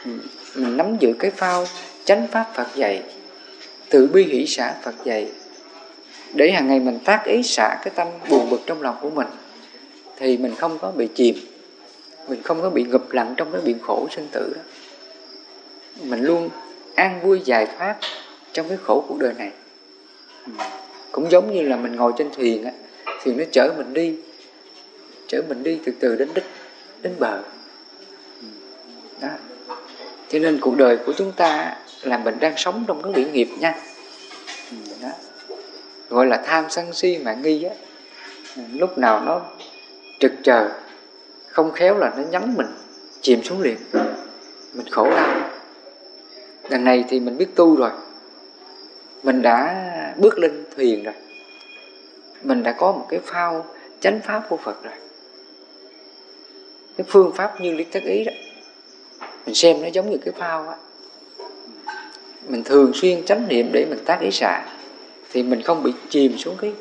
[0.06, 0.12] Ừ,
[0.56, 1.66] mình nắm giữ cái phao
[2.06, 3.04] chánh pháp Phật dạy
[3.90, 5.32] tự bi hỷ xã Phật dạy,
[6.34, 9.28] để hàng ngày mình tác ý xả cái tâm buồn bực trong lòng của mình,
[10.18, 11.36] thì mình không có bị chìm,
[12.28, 14.62] mình không có bị ngập lặng trong cái biển khổ sinh tử đó
[16.04, 16.50] mình luôn
[16.96, 17.96] an vui giải thoát
[18.56, 19.52] trong cái khổ cuộc đời này.
[20.46, 20.52] Ừ.
[21.12, 22.72] Cũng giống như là mình ngồi trên thuyền á
[23.24, 24.16] thuyền nó chở mình đi,
[25.28, 26.44] chở mình đi từ từ đến đích,
[27.02, 27.42] đến bờ.
[28.42, 28.48] Ừ.
[29.22, 29.30] Đó.
[30.30, 33.50] Cho nên cuộc đời của chúng ta là mình đang sống trong cái biển nghiệp
[33.60, 33.76] nha.
[34.72, 35.10] Ừ, đó.
[36.10, 37.76] gọi là tham sân si mà nghi á.
[38.74, 39.42] Lúc nào nó
[40.20, 40.70] trực chờ,
[41.48, 42.68] không khéo là nó nhắm mình,
[43.22, 43.78] chìm xuống liền.
[44.74, 45.50] Mình khổ đau.
[46.70, 47.92] Đằng này thì mình biết tu rồi
[49.26, 51.14] mình đã bước lên thuyền rồi.
[52.44, 53.66] Mình đã có một cái phao,
[54.00, 54.94] chánh pháp của Phật rồi.
[56.98, 58.32] Cái phương pháp như lý tác ý đó.
[59.46, 60.76] Mình xem nó giống như cái phao á.
[62.48, 64.66] Mình thường xuyên chánh niệm để mình tác ý xả
[65.32, 66.74] thì mình không bị chìm xuống cái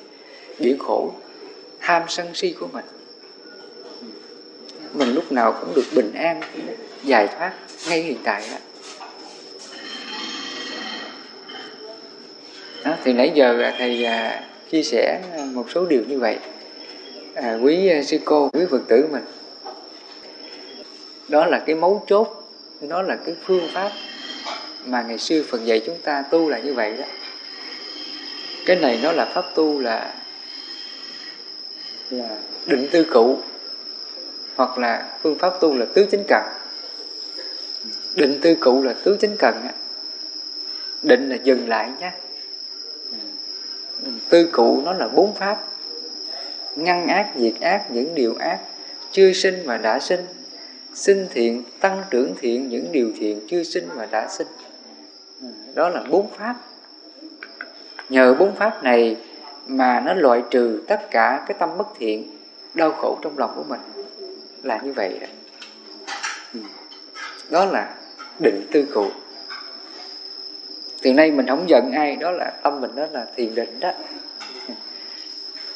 [0.58, 1.12] biển khổ
[1.80, 2.84] tham sân si của mình.
[4.92, 6.40] Mình lúc nào cũng được bình an,
[7.02, 7.52] giải thoát
[7.88, 8.56] ngay hiện tại đó.
[13.04, 16.38] Thì nãy giờ à, thầy à, chia sẻ à, một số điều như vậy.
[17.34, 19.24] À, quý à, sư cô quý phật tử mình
[21.28, 22.50] đó là cái mấu chốt
[22.88, 23.90] đó là cái phương pháp
[24.86, 27.04] mà ngày xưa Phật dạy chúng ta tu là như vậy đó.
[28.66, 30.14] Cái này nó là pháp tu là
[32.10, 32.28] là
[32.66, 33.38] định tư cụ
[34.56, 36.42] hoặc là phương pháp tu là tứ chính cần.
[38.14, 39.72] Định tư cụ là tứ chính cần á.
[41.02, 42.10] Định là dừng lại nhé
[44.28, 45.64] tư cụ nó là bốn pháp.
[46.76, 48.58] Ngăn ác diệt ác những điều ác
[49.10, 50.26] chưa sinh và đã sinh.
[50.94, 54.46] Sinh thiện tăng trưởng thiện những điều thiện chưa sinh và đã sinh.
[55.40, 56.54] Ừ, đó là bốn pháp.
[58.08, 59.16] Nhờ bốn pháp này
[59.66, 62.30] mà nó loại trừ tất cả cái tâm bất thiện
[62.74, 63.80] đau khổ trong lòng của mình.
[64.62, 65.26] Là như vậy đó,
[66.54, 66.60] ừ.
[67.50, 67.94] đó là
[68.38, 69.06] định tư cụ
[71.04, 73.92] từ nay mình không giận ai, đó là tâm mình đó là thiền định đó.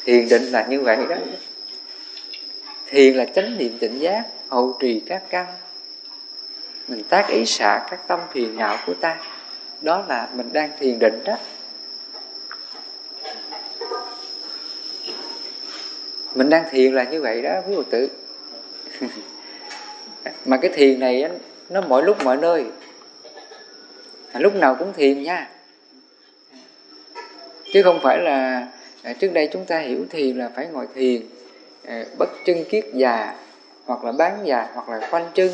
[0.05, 1.15] Thiền định là như vậy đó.
[2.87, 5.45] Thiền là chánh niệm tỉnh giác, hậu trì các căn.
[6.87, 9.17] Mình tác ý xả các tâm phiền não của ta.
[9.81, 11.37] Đó là mình đang thiền định đó.
[16.35, 18.09] Mình đang thiền là như vậy đó, quý phật tử.
[20.45, 21.29] Mà cái thiền này
[21.69, 22.65] nó mọi lúc mọi nơi.
[24.31, 25.49] À, lúc nào cũng thiền nha.
[27.73, 28.67] Chứ không phải là
[29.03, 31.21] à, trước đây chúng ta hiểu thiền là phải ngồi thiền
[31.85, 33.35] à, bất chân kiết già,
[33.85, 35.51] hoặc là bán già, hoặc là khoanh chân.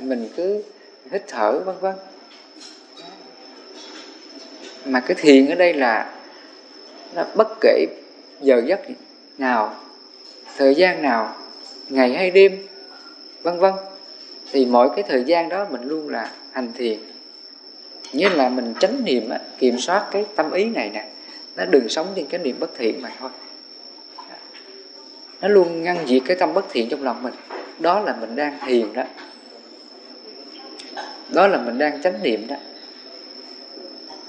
[0.00, 0.62] Mình cứ
[1.10, 1.94] hít thở, vân vân.
[4.84, 6.12] Mà cái thiền ở đây là,
[7.14, 7.86] nó bất kể
[8.40, 8.80] giờ giấc
[9.38, 9.76] nào,
[10.56, 11.36] thời gian nào,
[11.88, 12.66] ngày hay đêm,
[13.42, 13.72] vân vân.
[14.52, 16.98] Thì mỗi cái thời gian đó mình luôn là hành thiền
[18.12, 21.08] như là mình tránh niệm kiểm soát cái tâm ý này nè,
[21.56, 23.30] nó đừng sống trên cái niệm bất thiện mà thôi.
[25.40, 27.34] Nó luôn ngăn diệt cái tâm bất thiện trong lòng mình.
[27.78, 29.04] Đó là mình đang thiền đó.
[31.28, 32.56] Đó là mình đang chánh niệm đó.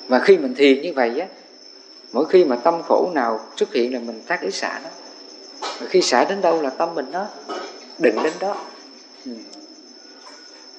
[0.07, 1.27] Và khi mình thiền như vậy á,
[2.13, 4.89] mỗi khi mà tâm khổ nào xuất hiện là mình tác ý xả nó.
[5.61, 7.27] Và khi xả đến đâu là tâm mình nó
[7.99, 8.57] định đến đó.
[9.25, 9.31] Ừ.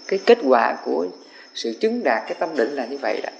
[0.07, 1.07] cái kết quả của
[1.55, 3.31] sự chứng đạt cái tâm định là như vậy đó.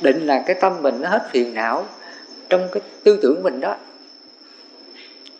[0.00, 1.86] Định là cái tâm mình nó hết phiền não
[2.48, 3.76] trong cái tư tưởng mình đó.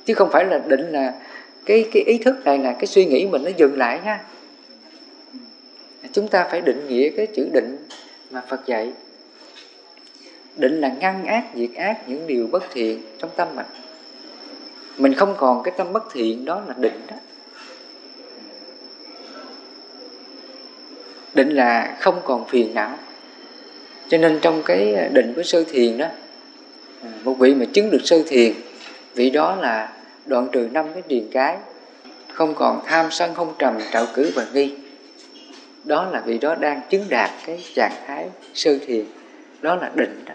[0.04, 1.14] Chứ không phải là định là
[1.64, 4.24] cái cái ý thức này là cái suy nghĩ mình nó dừng lại nha.
[6.12, 7.76] Chúng ta phải định nghĩa cái chữ định
[8.30, 8.92] mà Phật dạy.
[10.56, 13.66] Định là ngăn ác, diệt ác những điều bất thiện trong tâm mình.
[14.96, 17.16] Mình không còn cái tâm bất thiện đó là định đó.
[21.36, 22.98] Định là không còn phiền não.
[24.08, 26.06] Cho nên trong cái định của sơ thiền đó
[27.02, 28.52] à, một vị mà chứng được sơ thiền,
[29.14, 29.92] vị đó là
[30.26, 31.56] đoạn trừ năm cái điền cái,
[32.32, 34.74] không còn tham sân, không trầm trạo cử và nghi.
[35.84, 39.04] Đó là vị đó đang chứng đạt cái trạng thái sơ thiền,
[39.62, 40.34] đó là định đó.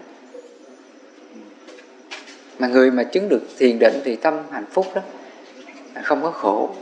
[2.59, 5.01] Mà người mà chứng được thiền định thì tâm hạnh phúc đó
[5.93, 6.75] à, không có khổ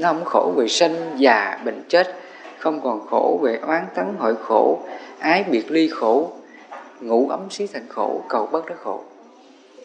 [0.00, 2.14] nó không khổ về sinh già bệnh chết
[2.58, 4.80] không còn khổ về oán tấn hội khổ
[5.18, 6.32] ái biệt ly khổ
[7.00, 9.04] ngủ ấm xí thành khổ cầu bất đắc khổ.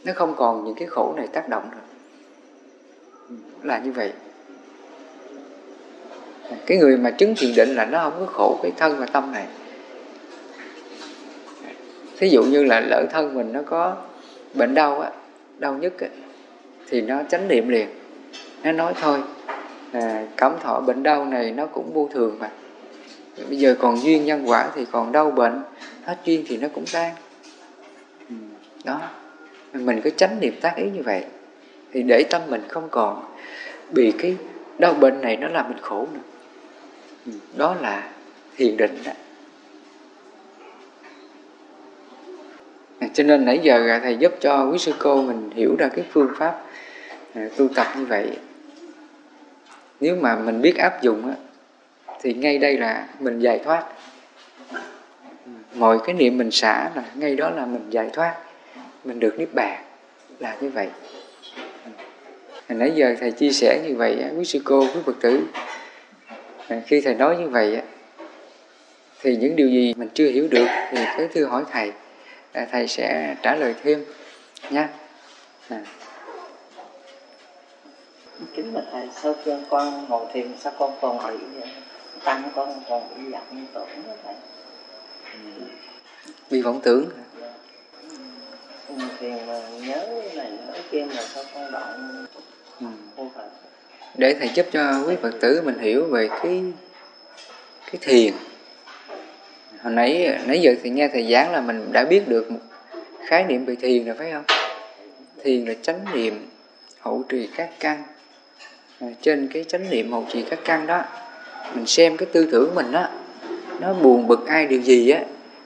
[0.05, 1.81] Nó không còn những cái khổ này tác động rồi
[3.63, 4.13] là như vậy.
[6.65, 9.31] Cái người mà chứng thiền định là nó không có khổ cái thân và tâm
[9.31, 9.45] này.
[12.17, 13.95] Thí dụ như là lỡ thân mình nó có
[14.53, 15.11] bệnh đau á
[15.57, 16.07] đau nhất á,
[16.89, 17.87] thì nó tránh niệm liền.
[18.63, 19.19] Nó nói thôi
[19.91, 22.49] à, cảm thọ bệnh đau này nó cũng vô thường mà.
[23.49, 25.61] Bây giờ còn duyên nhân quả thì còn đau bệnh
[26.03, 27.15] hết duyên thì nó cũng tan.
[28.29, 28.35] Ừ,
[28.83, 29.01] đó.
[29.73, 31.25] Mình cứ tránh niệm tác ý như vậy.
[31.93, 33.23] Thì để tâm mình không còn
[33.91, 34.37] bị cái
[34.77, 36.19] đau bệnh này nó làm mình khổ nữa.
[37.25, 38.09] Ừ, đó là
[38.57, 39.11] thiền định đó.
[42.99, 46.05] À, cho nên nãy giờ thầy giúp cho quý sư cô mình hiểu ra cái
[46.11, 46.61] phương pháp
[47.33, 48.37] à, tu tập như vậy
[50.01, 51.35] nếu mà mình biết áp dụng á,
[52.21, 53.85] thì ngay đây là mình giải thoát.
[55.75, 58.35] Mọi cái niệm mình xả là ngay đó là mình giải thoát.
[59.03, 59.83] Mình được niết bàn
[60.39, 60.87] là như vậy.
[62.69, 65.41] Hồi nãy giờ thầy chia sẻ như vậy quý sư cô quý phật tử
[66.67, 67.81] à, khi thầy nói như vậy
[69.21, 71.91] thì những điều gì mình chưa hiểu được thì cứ thưa hỏi thầy
[72.71, 74.05] thầy sẽ trả lời thêm
[74.69, 74.89] nha
[75.69, 75.81] à,
[78.41, 78.45] à.
[78.55, 81.37] kính bạch thầy sau khi con ngồi thiền sao con còn bị
[82.23, 84.35] tăng con còn bị vọng tưởng đó thầy?
[86.51, 87.09] Bị vọng tưởng.
[88.87, 92.25] Ừ, thiền mà nhớ này nhớ kia mà sao con động
[92.79, 93.23] ừ.
[94.15, 96.63] để thầy giúp cho quý phật tử mình hiểu về cái
[97.85, 98.33] cái thiền.
[99.83, 102.59] Hồi nãy nãy giờ thì nghe thầy giảng là mình đã biết được một
[103.25, 104.43] khái niệm về thiền rồi phải không?
[105.43, 106.49] Thiền là chánh niệm
[106.99, 108.03] hậu trì các căn
[109.21, 111.03] trên cái chánh niệm hậu trì các căn đó,
[111.75, 113.07] mình xem cái tư tưởng mình đó
[113.79, 115.23] nó buồn bực ai, điều gì á,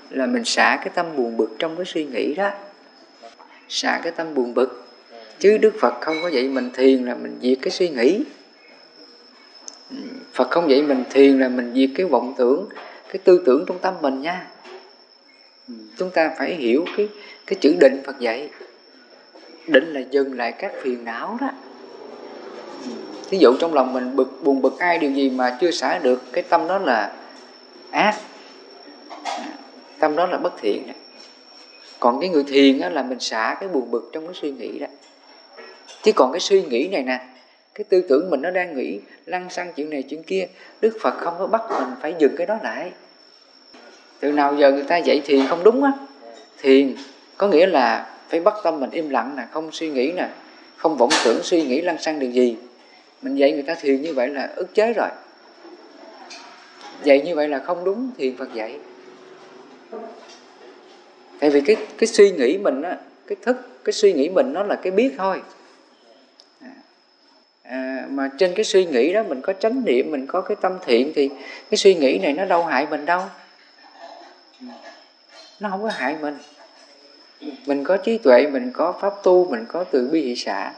[0.10, 2.52] là mình xả cái tâm buồn bực trong cái suy nghĩ đó.
[3.70, 4.86] Xả cái tâm buồn bực.
[5.40, 8.24] Chứ đức phật không có dạy mình thiền là mình diệt cái suy nghĩ.
[9.90, 9.98] Ừ,
[10.34, 12.70] phật không dạy mình thiền là mình diệt cái vọng tưởng,
[13.08, 14.48] cái tư tưởng trong tâm mình nha.
[15.68, 17.10] Ừ, chúng ta phải hiểu cái
[17.48, 18.50] cái chữ định phật dạy.
[19.68, 21.50] Định là dừng lại các phiền não đó.
[22.84, 22.92] Ừ
[23.30, 26.22] thí dụ trong lòng mình bực, buồn bực ai, điều gì mà chưa xả được,
[26.34, 27.12] cái tâm đó là
[27.92, 28.16] ác.
[30.00, 30.94] Tâm đó là bất thiện đó.
[32.00, 34.80] còn cái người thiền đó là mình xả cái buồn bực trong cái suy nghĩ
[34.80, 34.88] đó.
[36.04, 37.20] Chứ còn cái suy nghĩ này nè,
[37.76, 40.48] cái tư tưởng mình nó đang nghĩ lăn xăng chuyện này chuyện kia,
[40.82, 42.92] đức phật không có bắt mình phải dừng cái đó lại.
[44.20, 45.92] Từ nào giờ người ta dạy thiền không đúng á?
[46.62, 46.96] Thiền
[47.38, 50.30] có nghĩa là phải bắt tâm mình im lặng nè, không suy nghĩ nè,
[50.78, 52.58] không vọng tưởng suy nghĩ lăn xăng điều gì
[53.26, 55.10] mình dạy người ta thiền như vậy là ức chế rồi.
[57.04, 58.80] Dạy như vậy là không đúng thiền phật dạy.
[61.40, 62.98] Tại vì cái cái suy nghĩ mình á
[63.28, 65.42] cái thức cái suy nghĩ mình nó là cái biết thôi.
[66.62, 66.70] À,
[67.64, 70.78] à, mà trên cái suy nghĩ đó mình có chánh niệm mình có cái tâm
[70.86, 71.30] thiện thì
[71.70, 73.22] cái suy nghĩ này nó đâu hại mình đâu.
[75.60, 76.38] Nó không có hại mình.
[77.66, 80.74] Mình có trí tuệ mình có pháp tu mình có từ bi hỷ xã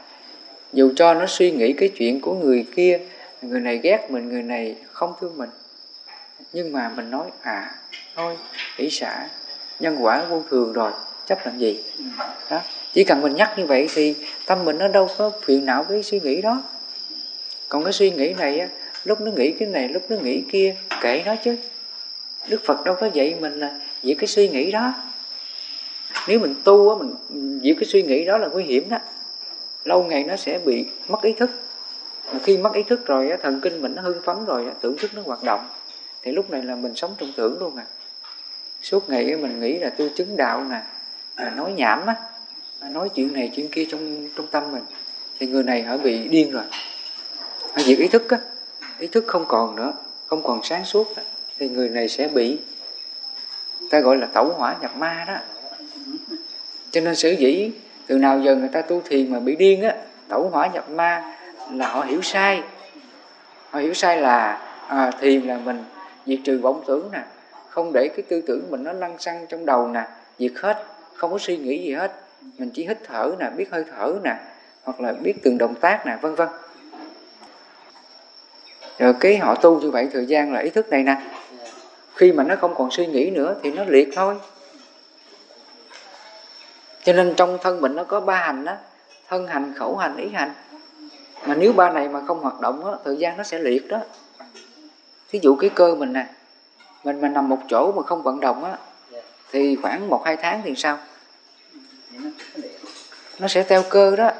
[0.72, 3.00] dù cho nó suy nghĩ cái chuyện của người kia,
[3.42, 5.50] người này ghét mình, người này không thương mình.
[6.52, 7.74] Nhưng mà mình nói à
[8.16, 8.36] thôi,
[8.76, 9.28] hỷ xã
[9.80, 10.92] nhân quả vô thường rồi,
[11.26, 11.84] chấp làm gì?
[12.50, 12.60] Đó.
[12.92, 14.14] Chỉ cần mình nhắc như vậy thì
[14.46, 16.62] tâm mình nó đâu có phiền não với suy nghĩ đó.
[17.68, 18.68] Còn cái suy nghĩ này á,
[19.04, 21.56] lúc nó nghĩ cái này, lúc nó nghĩ kia, kệ nó chứ.
[22.48, 24.94] Đức phật đâu có dạy mình là diệt cái suy nghĩ đó.
[26.28, 27.14] Nếu mình tu á, mình
[27.62, 28.98] diệt cái suy nghĩ đó là nguy hiểm đó
[29.88, 31.50] lâu ngày nó sẽ bị mất ý thức.
[32.32, 35.10] Mà khi mất ý thức rồi thần kinh mình nó hưng phấn rồi tưởng thức
[35.14, 35.68] nó hoạt động,
[36.22, 37.86] thì lúc này là mình sống trong tưởng luôn à.
[38.82, 40.82] Suốt ngày mình nghĩ là tôi chứng đạo nè
[41.34, 42.14] à, nói nhảm á
[42.80, 44.82] à, nói chuyện này chuyện kia trong trong tâm mình,
[45.38, 46.64] thì người này họ bị điên rồi.
[47.62, 48.38] Họ diệt ý thức á,
[48.98, 49.92] ý thức không còn nữa,
[50.26, 51.14] không còn sáng suốt
[51.58, 52.58] thì người này sẽ bị,
[53.90, 55.36] ta gọi là tẩu hỏa nhập ma đó.
[56.90, 57.70] Cho nên sở dĩ
[58.08, 59.94] từ nào giờ người ta tu thiền mà bị điên á
[60.28, 61.34] tẩu hỏa nhập ma
[61.72, 62.62] là họ hiểu sai.
[63.70, 65.84] Họ hiểu sai là à, thiền là mình
[66.26, 67.22] diệt trừ vọng tưởng nè
[67.68, 70.04] không để cái tư tưởng mình nó lăn xăng trong đầu nè
[70.38, 70.84] diệt hết
[71.14, 72.12] không có suy nghĩ gì hết.
[72.58, 74.36] Mình chỉ hít thở nè biết hơi thở nè
[74.82, 76.48] hoặc là biết từng động tác nè vân vân.
[78.98, 81.16] Rồi cái họ tu như vậy thời gian là ý thức này nè.
[82.14, 84.34] Khi mà nó không còn suy nghĩ nữa thì nó liệt thôi
[87.08, 88.72] cho nên trong thân mình nó có ba hành đó
[89.28, 90.52] thân hành khẩu hành ý hành.
[91.46, 93.98] Mà nếu ba này mà không hoạt động đó, thời gian nó sẽ liệt đó.
[95.30, 96.26] Thí dụ cái cơ mình nè
[97.04, 98.78] mình mà nằm một chỗ mà không vận động á
[99.52, 100.98] thì khoảng một hai tháng thì sao?
[103.38, 104.30] Nó sẽ theo cơ đó.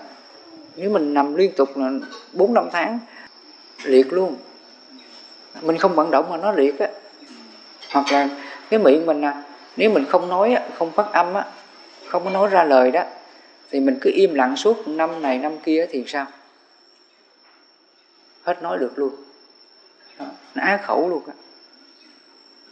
[0.77, 1.91] Nếu mình nằm liên tục là
[2.33, 2.99] bốn năm tháng
[3.85, 4.37] liệt luôn.
[5.61, 6.89] Mình không vận động mà nó liệt á.
[7.93, 8.29] Hoặc là
[8.71, 9.33] cái miệng mình nè
[9.77, 11.45] nếu mình không nói không phát âm á
[12.09, 13.05] không có nói ra lời đó.
[13.71, 16.27] Thì mình cứ im lặng suốt năm này năm kia thì sao?
[18.43, 19.13] Hết nói được luôn.
[20.19, 21.33] Đó, nó á khẩu luôn á.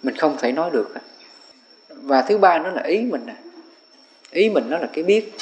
[0.03, 1.01] Mình không thể nói được đó.
[1.89, 3.34] và thứ ba nó là ý mình nè.
[4.30, 5.32] Ý mình nó là cái biết.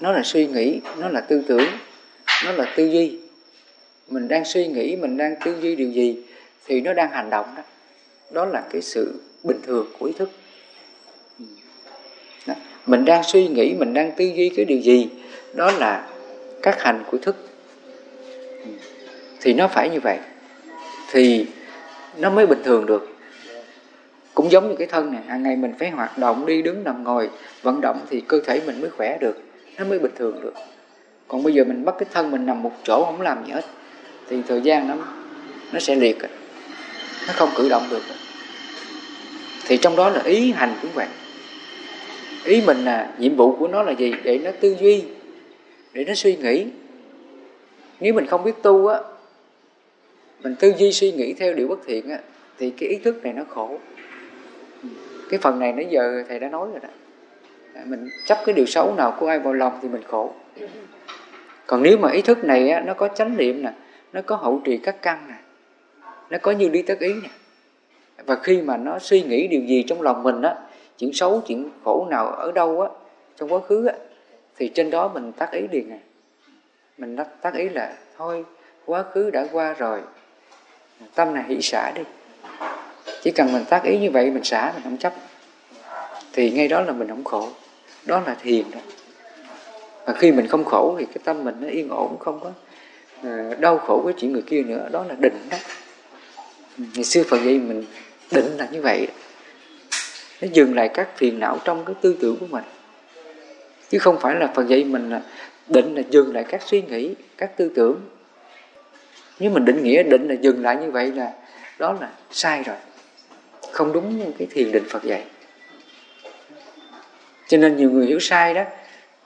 [0.00, 1.68] Nó là suy nghĩ nó là tư tưởng
[2.44, 3.18] nó là tư duy.
[4.08, 6.22] Mình đang suy nghĩ mình đang tư duy điều gì
[6.66, 7.62] thì nó đang hành động đó.
[8.30, 10.30] Đó là cái sự bình thường của ý thức
[12.90, 15.08] mình đang suy nghĩ, mình đang tư duy cái điều gì?
[15.54, 16.06] Đó là
[16.62, 17.36] các hành của thức.
[19.40, 20.18] Thì nó phải như vậy.
[21.12, 21.46] Thì
[22.18, 23.16] nó mới bình thường được.
[24.34, 27.04] Cũng giống như cái thân này hàng ngày mình phải hoạt động, đi đứng nằm
[27.04, 27.30] ngồi,
[27.62, 29.42] vận động thì cơ thể mình mới khỏe được.
[29.78, 30.54] Nó mới bình thường được.
[31.28, 33.64] Còn bây giờ mình bắt cái thân mình nằm một chỗ không làm gì hết,
[34.28, 34.96] thì thời gian nó
[35.72, 36.18] nó sẽ liệt.
[37.26, 38.02] Nó không cử động được.
[39.66, 41.06] Thì trong đó là ý hành cũng vậy
[42.44, 44.14] ý mình là nhiệm vụ của nó là gì?
[44.24, 45.04] Để nó tư duy
[45.92, 46.66] để nó suy nghĩ.
[48.00, 49.00] Nếu mình không biết tu á
[50.42, 52.18] mình tư duy suy nghĩ theo điều bất thiện á
[52.58, 53.78] thì cái ý thức này nó khổ.
[55.30, 56.88] Cái phần này nãy giờ thầy đã nói rồi đó.
[57.74, 60.32] À, mình chấp cái điều xấu nào của ai vào lòng thì mình khổ.
[61.66, 63.72] Còn nếu mà ý thức này á, nó có chánh niệm nè
[64.12, 65.34] nó có hậu trì các căn nè
[66.30, 67.28] nó có như đi tất ý nè
[68.26, 70.54] và khi mà nó suy nghĩ điều gì trong lòng mình á
[71.00, 72.88] chuyện xấu, chuyện khổ nào ở đâu á,
[73.36, 73.94] trong quá khứ á,
[74.56, 75.98] thì trên đó mình tác ý liền à.
[76.98, 78.44] Mình tác ý là, thôi,
[78.86, 80.00] quá khứ đã qua rồi,
[81.14, 82.02] tâm này hỷ xả đi.
[83.22, 85.12] Chỉ cần mình tác ý như vậy, mình xả, mình không chấp.
[86.32, 87.48] Thì ngay đó là mình không khổ.
[88.06, 88.80] Đó là thiền đó.
[90.06, 92.50] Và khi mình không khổ thì cái tâm mình nó yên ổn, không có
[93.22, 94.88] ờ, đau khổ với chuyện người kia nữa.
[94.92, 95.56] Đó là định đó.
[96.78, 97.84] Ngày xưa phật dạy mình
[98.30, 99.08] định là như vậy
[100.40, 102.64] nó dừng lại các phiền não trong cái tư tưởng của mình.
[103.88, 105.22] Chứ không phải là phật dạy mình là
[105.68, 108.00] định là dừng lại các suy nghĩ, các tư tưởng.
[109.40, 111.32] Nếu mình định nghĩa định là dừng lại như vậy là
[111.78, 112.76] đó là sai rồi.
[113.72, 115.24] Không đúng cái thiền định phật dạy.
[117.48, 118.64] Cho nên nhiều người hiểu sai đó,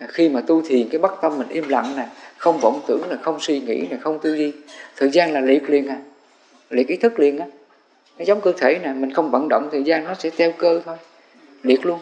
[0.09, 2.07] khi mà tu thiền cái bất tâm mình im lặng nè,
[2.37, 4.53] không vọng tưởng là không suy nghĩ là không tư duy,
[4.97, 5.97] thời gian là liệt liền à.
[6.71, 7.47] Liệt ý thức liền á
[8.19, 10.81] nó giống cơ thể nè mình không vận động thời gian nó sẽ theo cơ
[10.85, 10.97] thôi.
[11.63, 12.01] Liệt luôn.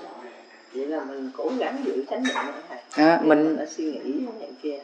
[0.75, 2.53] Vậy là mình cố gắng giữ chánh niệm
[2.93, 4.27] à, mình suy nghĩ
[4.63, 4.79] kia.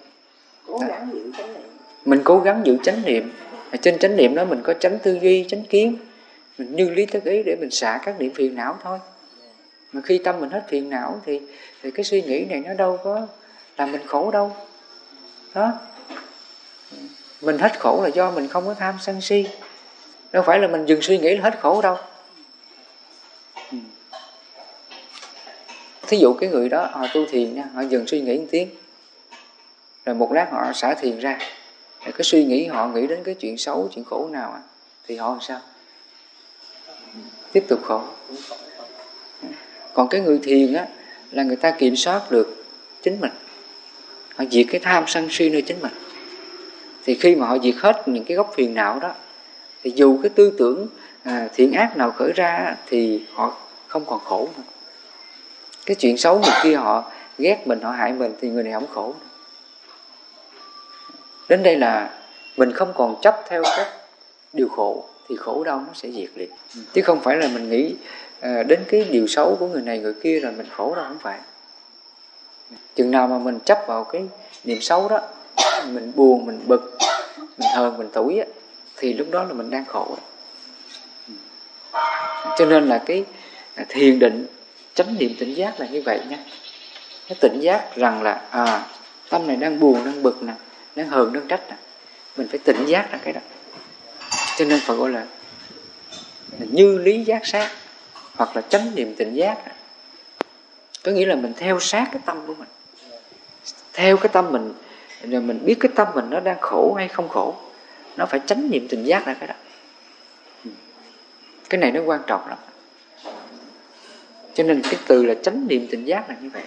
[0.66, 0.86] Cố à.
[0.88, 1.62] gắng giữ chánh niệm.
[2.04, 3.32] Mình cố gắng giữ chánh niệm.
[3.70, 5.96] Ở trên chánh niệm đó mình có chánh tư duy chánh kiến.
[6.58, 8.98] Mình như lý thức ý để mình xả các niệm phiền não thôi.
[9.92, 11.40] Mà khi tâm mình hết phiền não thì
[11.82, 13.26] thì cái suy nghĩ này nó đâu có
[13.76, 14.52] làm mình khổ đâu.
[15.54, 15.72] Đó.
[17.42, 19.46] Mình hết khổ là do mình không có tham sân si
[20.32, 21.96] đâu phải là mình dừng suy nghĩ là hết khổ đâu.
[26.06, 28.68] Thí dụ cái người đó họ tu thiền nha họ dừng suy nghĩ một tiếng.
[30.04, 31.38] Rồi một lát họ xả thiền ra.
[32.04, 34.60] Rồi cái suy nghĩ họ nghĩ đến cái chuyện xấu chuyện khổ nào à,
[35.06, 35.60] thì họ làm sao?
[37.52, 38.02] Tiếp tục khổ.
[39.94, 40.86] Còn cái người thiền á
[41.30, 42.64] là người ta kiểm soát được
[43.02, 43.32] chính mình.
[44.36, 45.92] Họ diệt cái tham sân si nơi chính mình.
[47.04, 49.14] Thì khi mà họ diệt hết những cái gốc phiền não đó
[49.82, 50.86] thì dù cái tư tưởng
[51.22, 53.56] à, thiện ác nào khởi ra thì họ
[53.88, 54.62] không còn khổ nữa.
[55.86, 58.86] Cái chuyện xấu người kia họ ghét mình họ hại mình thì người này không
[58.94, 59.26] khổ nữa.
[61.48, 62.18] đến đây là
[62.56, 63.86] mình không còn chấp theo các
[64.52, 66.50] điều khổ thì khổ đau nó sẽ diệt liệt
[66.92, 67.94] chứ không phải là mình nghĩ
[68.40, 71.18] à, đến cái điều xấu của người này người kia rồi mình khổ đâu không
[71.18, 71.38] phải.
[72.96, 74.22] Chừng nào mà mình chấp vào cái
[74.64, 75.20] niệm xấu đó
[75.86, 76.98] mình buồn mình bực
[77.38, 78.46] mình hờn mình tủi á,
[78.98, 80.16] thì lúc đó là mình đang khổ.
[82.58, 83.24] Cho nên là cái
[83.74, 84.46] à, thiền định
[84.94, 86.38] chánh niệm tỉnh giác là như vậy nha.
[87.28, 88.86] Nó tỉnh giác rằng là à
[89.30, 90.52] tâm này đang buồn đang bực nè
[90.96, 91.76] đang hờn đang trách nè
[92.36, 93.40] mình phải tỉnh giác ra cái đó.
[94.56, 95.26] Cho nên phải gọi là,
[96.58, 97.70] là như lý giác sát
[98.36, 99.58] hoặc là chánh niệm tỉnh giác
[101.04, 102.68] có nghĩa là mình theo sát cái tâm của mình.
[103.92, 104.72] Theo cái tâm mình
[105.22, 107.56] rồi mình biết cái tâm mình nó đang khổ hay không khổ
[108.18, 109.54] nó phải tránh niệm tình giác ra cái đó.
[110.64, 110.70] Ừ.
[111.70, 112.58] Cái này nó quan trọng lắm.
[114.54, 116.62] Cho nên cái từ là tránh niệm tình giác là như vậy.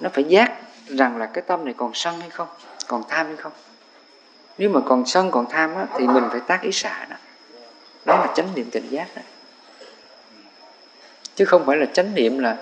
[0.00, 0.52] Nó phải giác
[0.86, 2.48] rằng là cái tâm này còn sân hay không
[2.86, 3.52] còn tham hay không.
[4.58, 7.16] Nếu mà còn sân còn tham á, thì mình phải tác ý xả đó
[8.04, 9.22] đó là chánh niệm tình giác đó.
[11.34, 12.56] Chứ không phải là chánh niệm là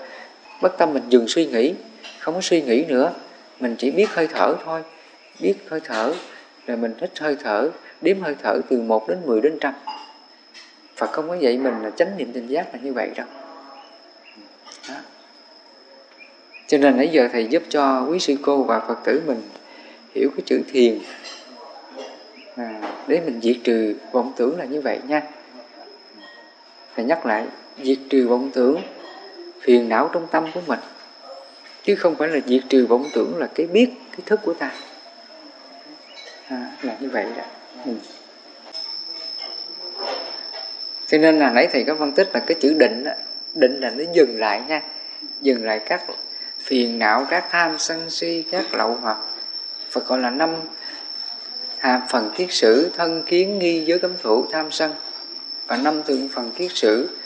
[0.61, 1.73] bất tâm mình dừng suy nghĩ
[2.19, 3.13] không có suy nghĩ nữa.
[3.59, 4.83] Mình chỉ biết hơi thở thôi
[5.39, 6.13] biết hơi thở
[6.67, 7.69] rồi mình thích hơi thở
[8.03, 9.73] đếm hơi thở từ 1 đến 10 đến trăm.
[10.95, 13.27] Phật không có dạy mình là chánh niệm tình giác là như vậy đâu.
[14.89, 14.95] Đó.
[16.67, 19.41] cho nên nãy giờ thầy giúp cho quý sư cô và Phật tử mình
[20.15, 20.99] hiểu cái chữ thiền.
[22.55, 25.21] À, để mình diệt trừ vọng tưởng là như vậy nha.
[26.95, 27.45] Thầy nhắc lại
[27.83, 28.81] diệt trừ vọng tưởng
[29.61, 30.79] phiền não trong tâm của mình.
[31.83, 34.71] Chứ không phải là diệt trừ vọng tưởng là cái biết cái thức của ta.
[36.47, 37.43] À, là như vậy đó.
[37.85, 37.91] Ừ.
[41.07, 43.11] cho nên là nãy thầy có phân tích là cái chữ định đó,
[43.53, 44.81] định là nó dừng lại nha.
[45.41, 46.03] Dừng lại các
[46.59, 49.17] phiền não các tham sân si các lậu hoặc
[49.91, 50.55] Phật gọi là năm
[51.79, 54.93] à, phần kiết sử thân kiến nghi giới cấm thủ tham sân.
[55.67, 57.17] Và năm thượng phần kiết sử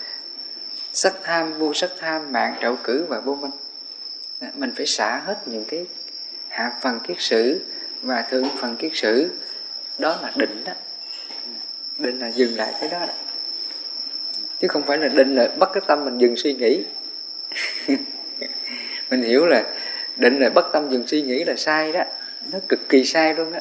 [0.94, 3.52] sắc tham vô sắc tham mạng trậu cử và vô minh.
[4.56, 5.86] Mình phải xả hết những cái
[6.48, 7.62] hạ phần kiết sử
[8.02, 9.30] và thượng phần kiết sử
[9.98, 10.74] đó là định đó.
[11.98, 13.14] Định là dừng lại cái đó, đó.
[14.60, 16.84] chứ không phải là định là bắt cái tâm mình dừng suy nghĩ.
[19.10, 19.64] Mình hiểu là
[20.16, 22.04] định là bắt tâm dừng suy nghĩ là sai đó.
[22.52, 23.60] Nó cực kỳ sai luôn đó.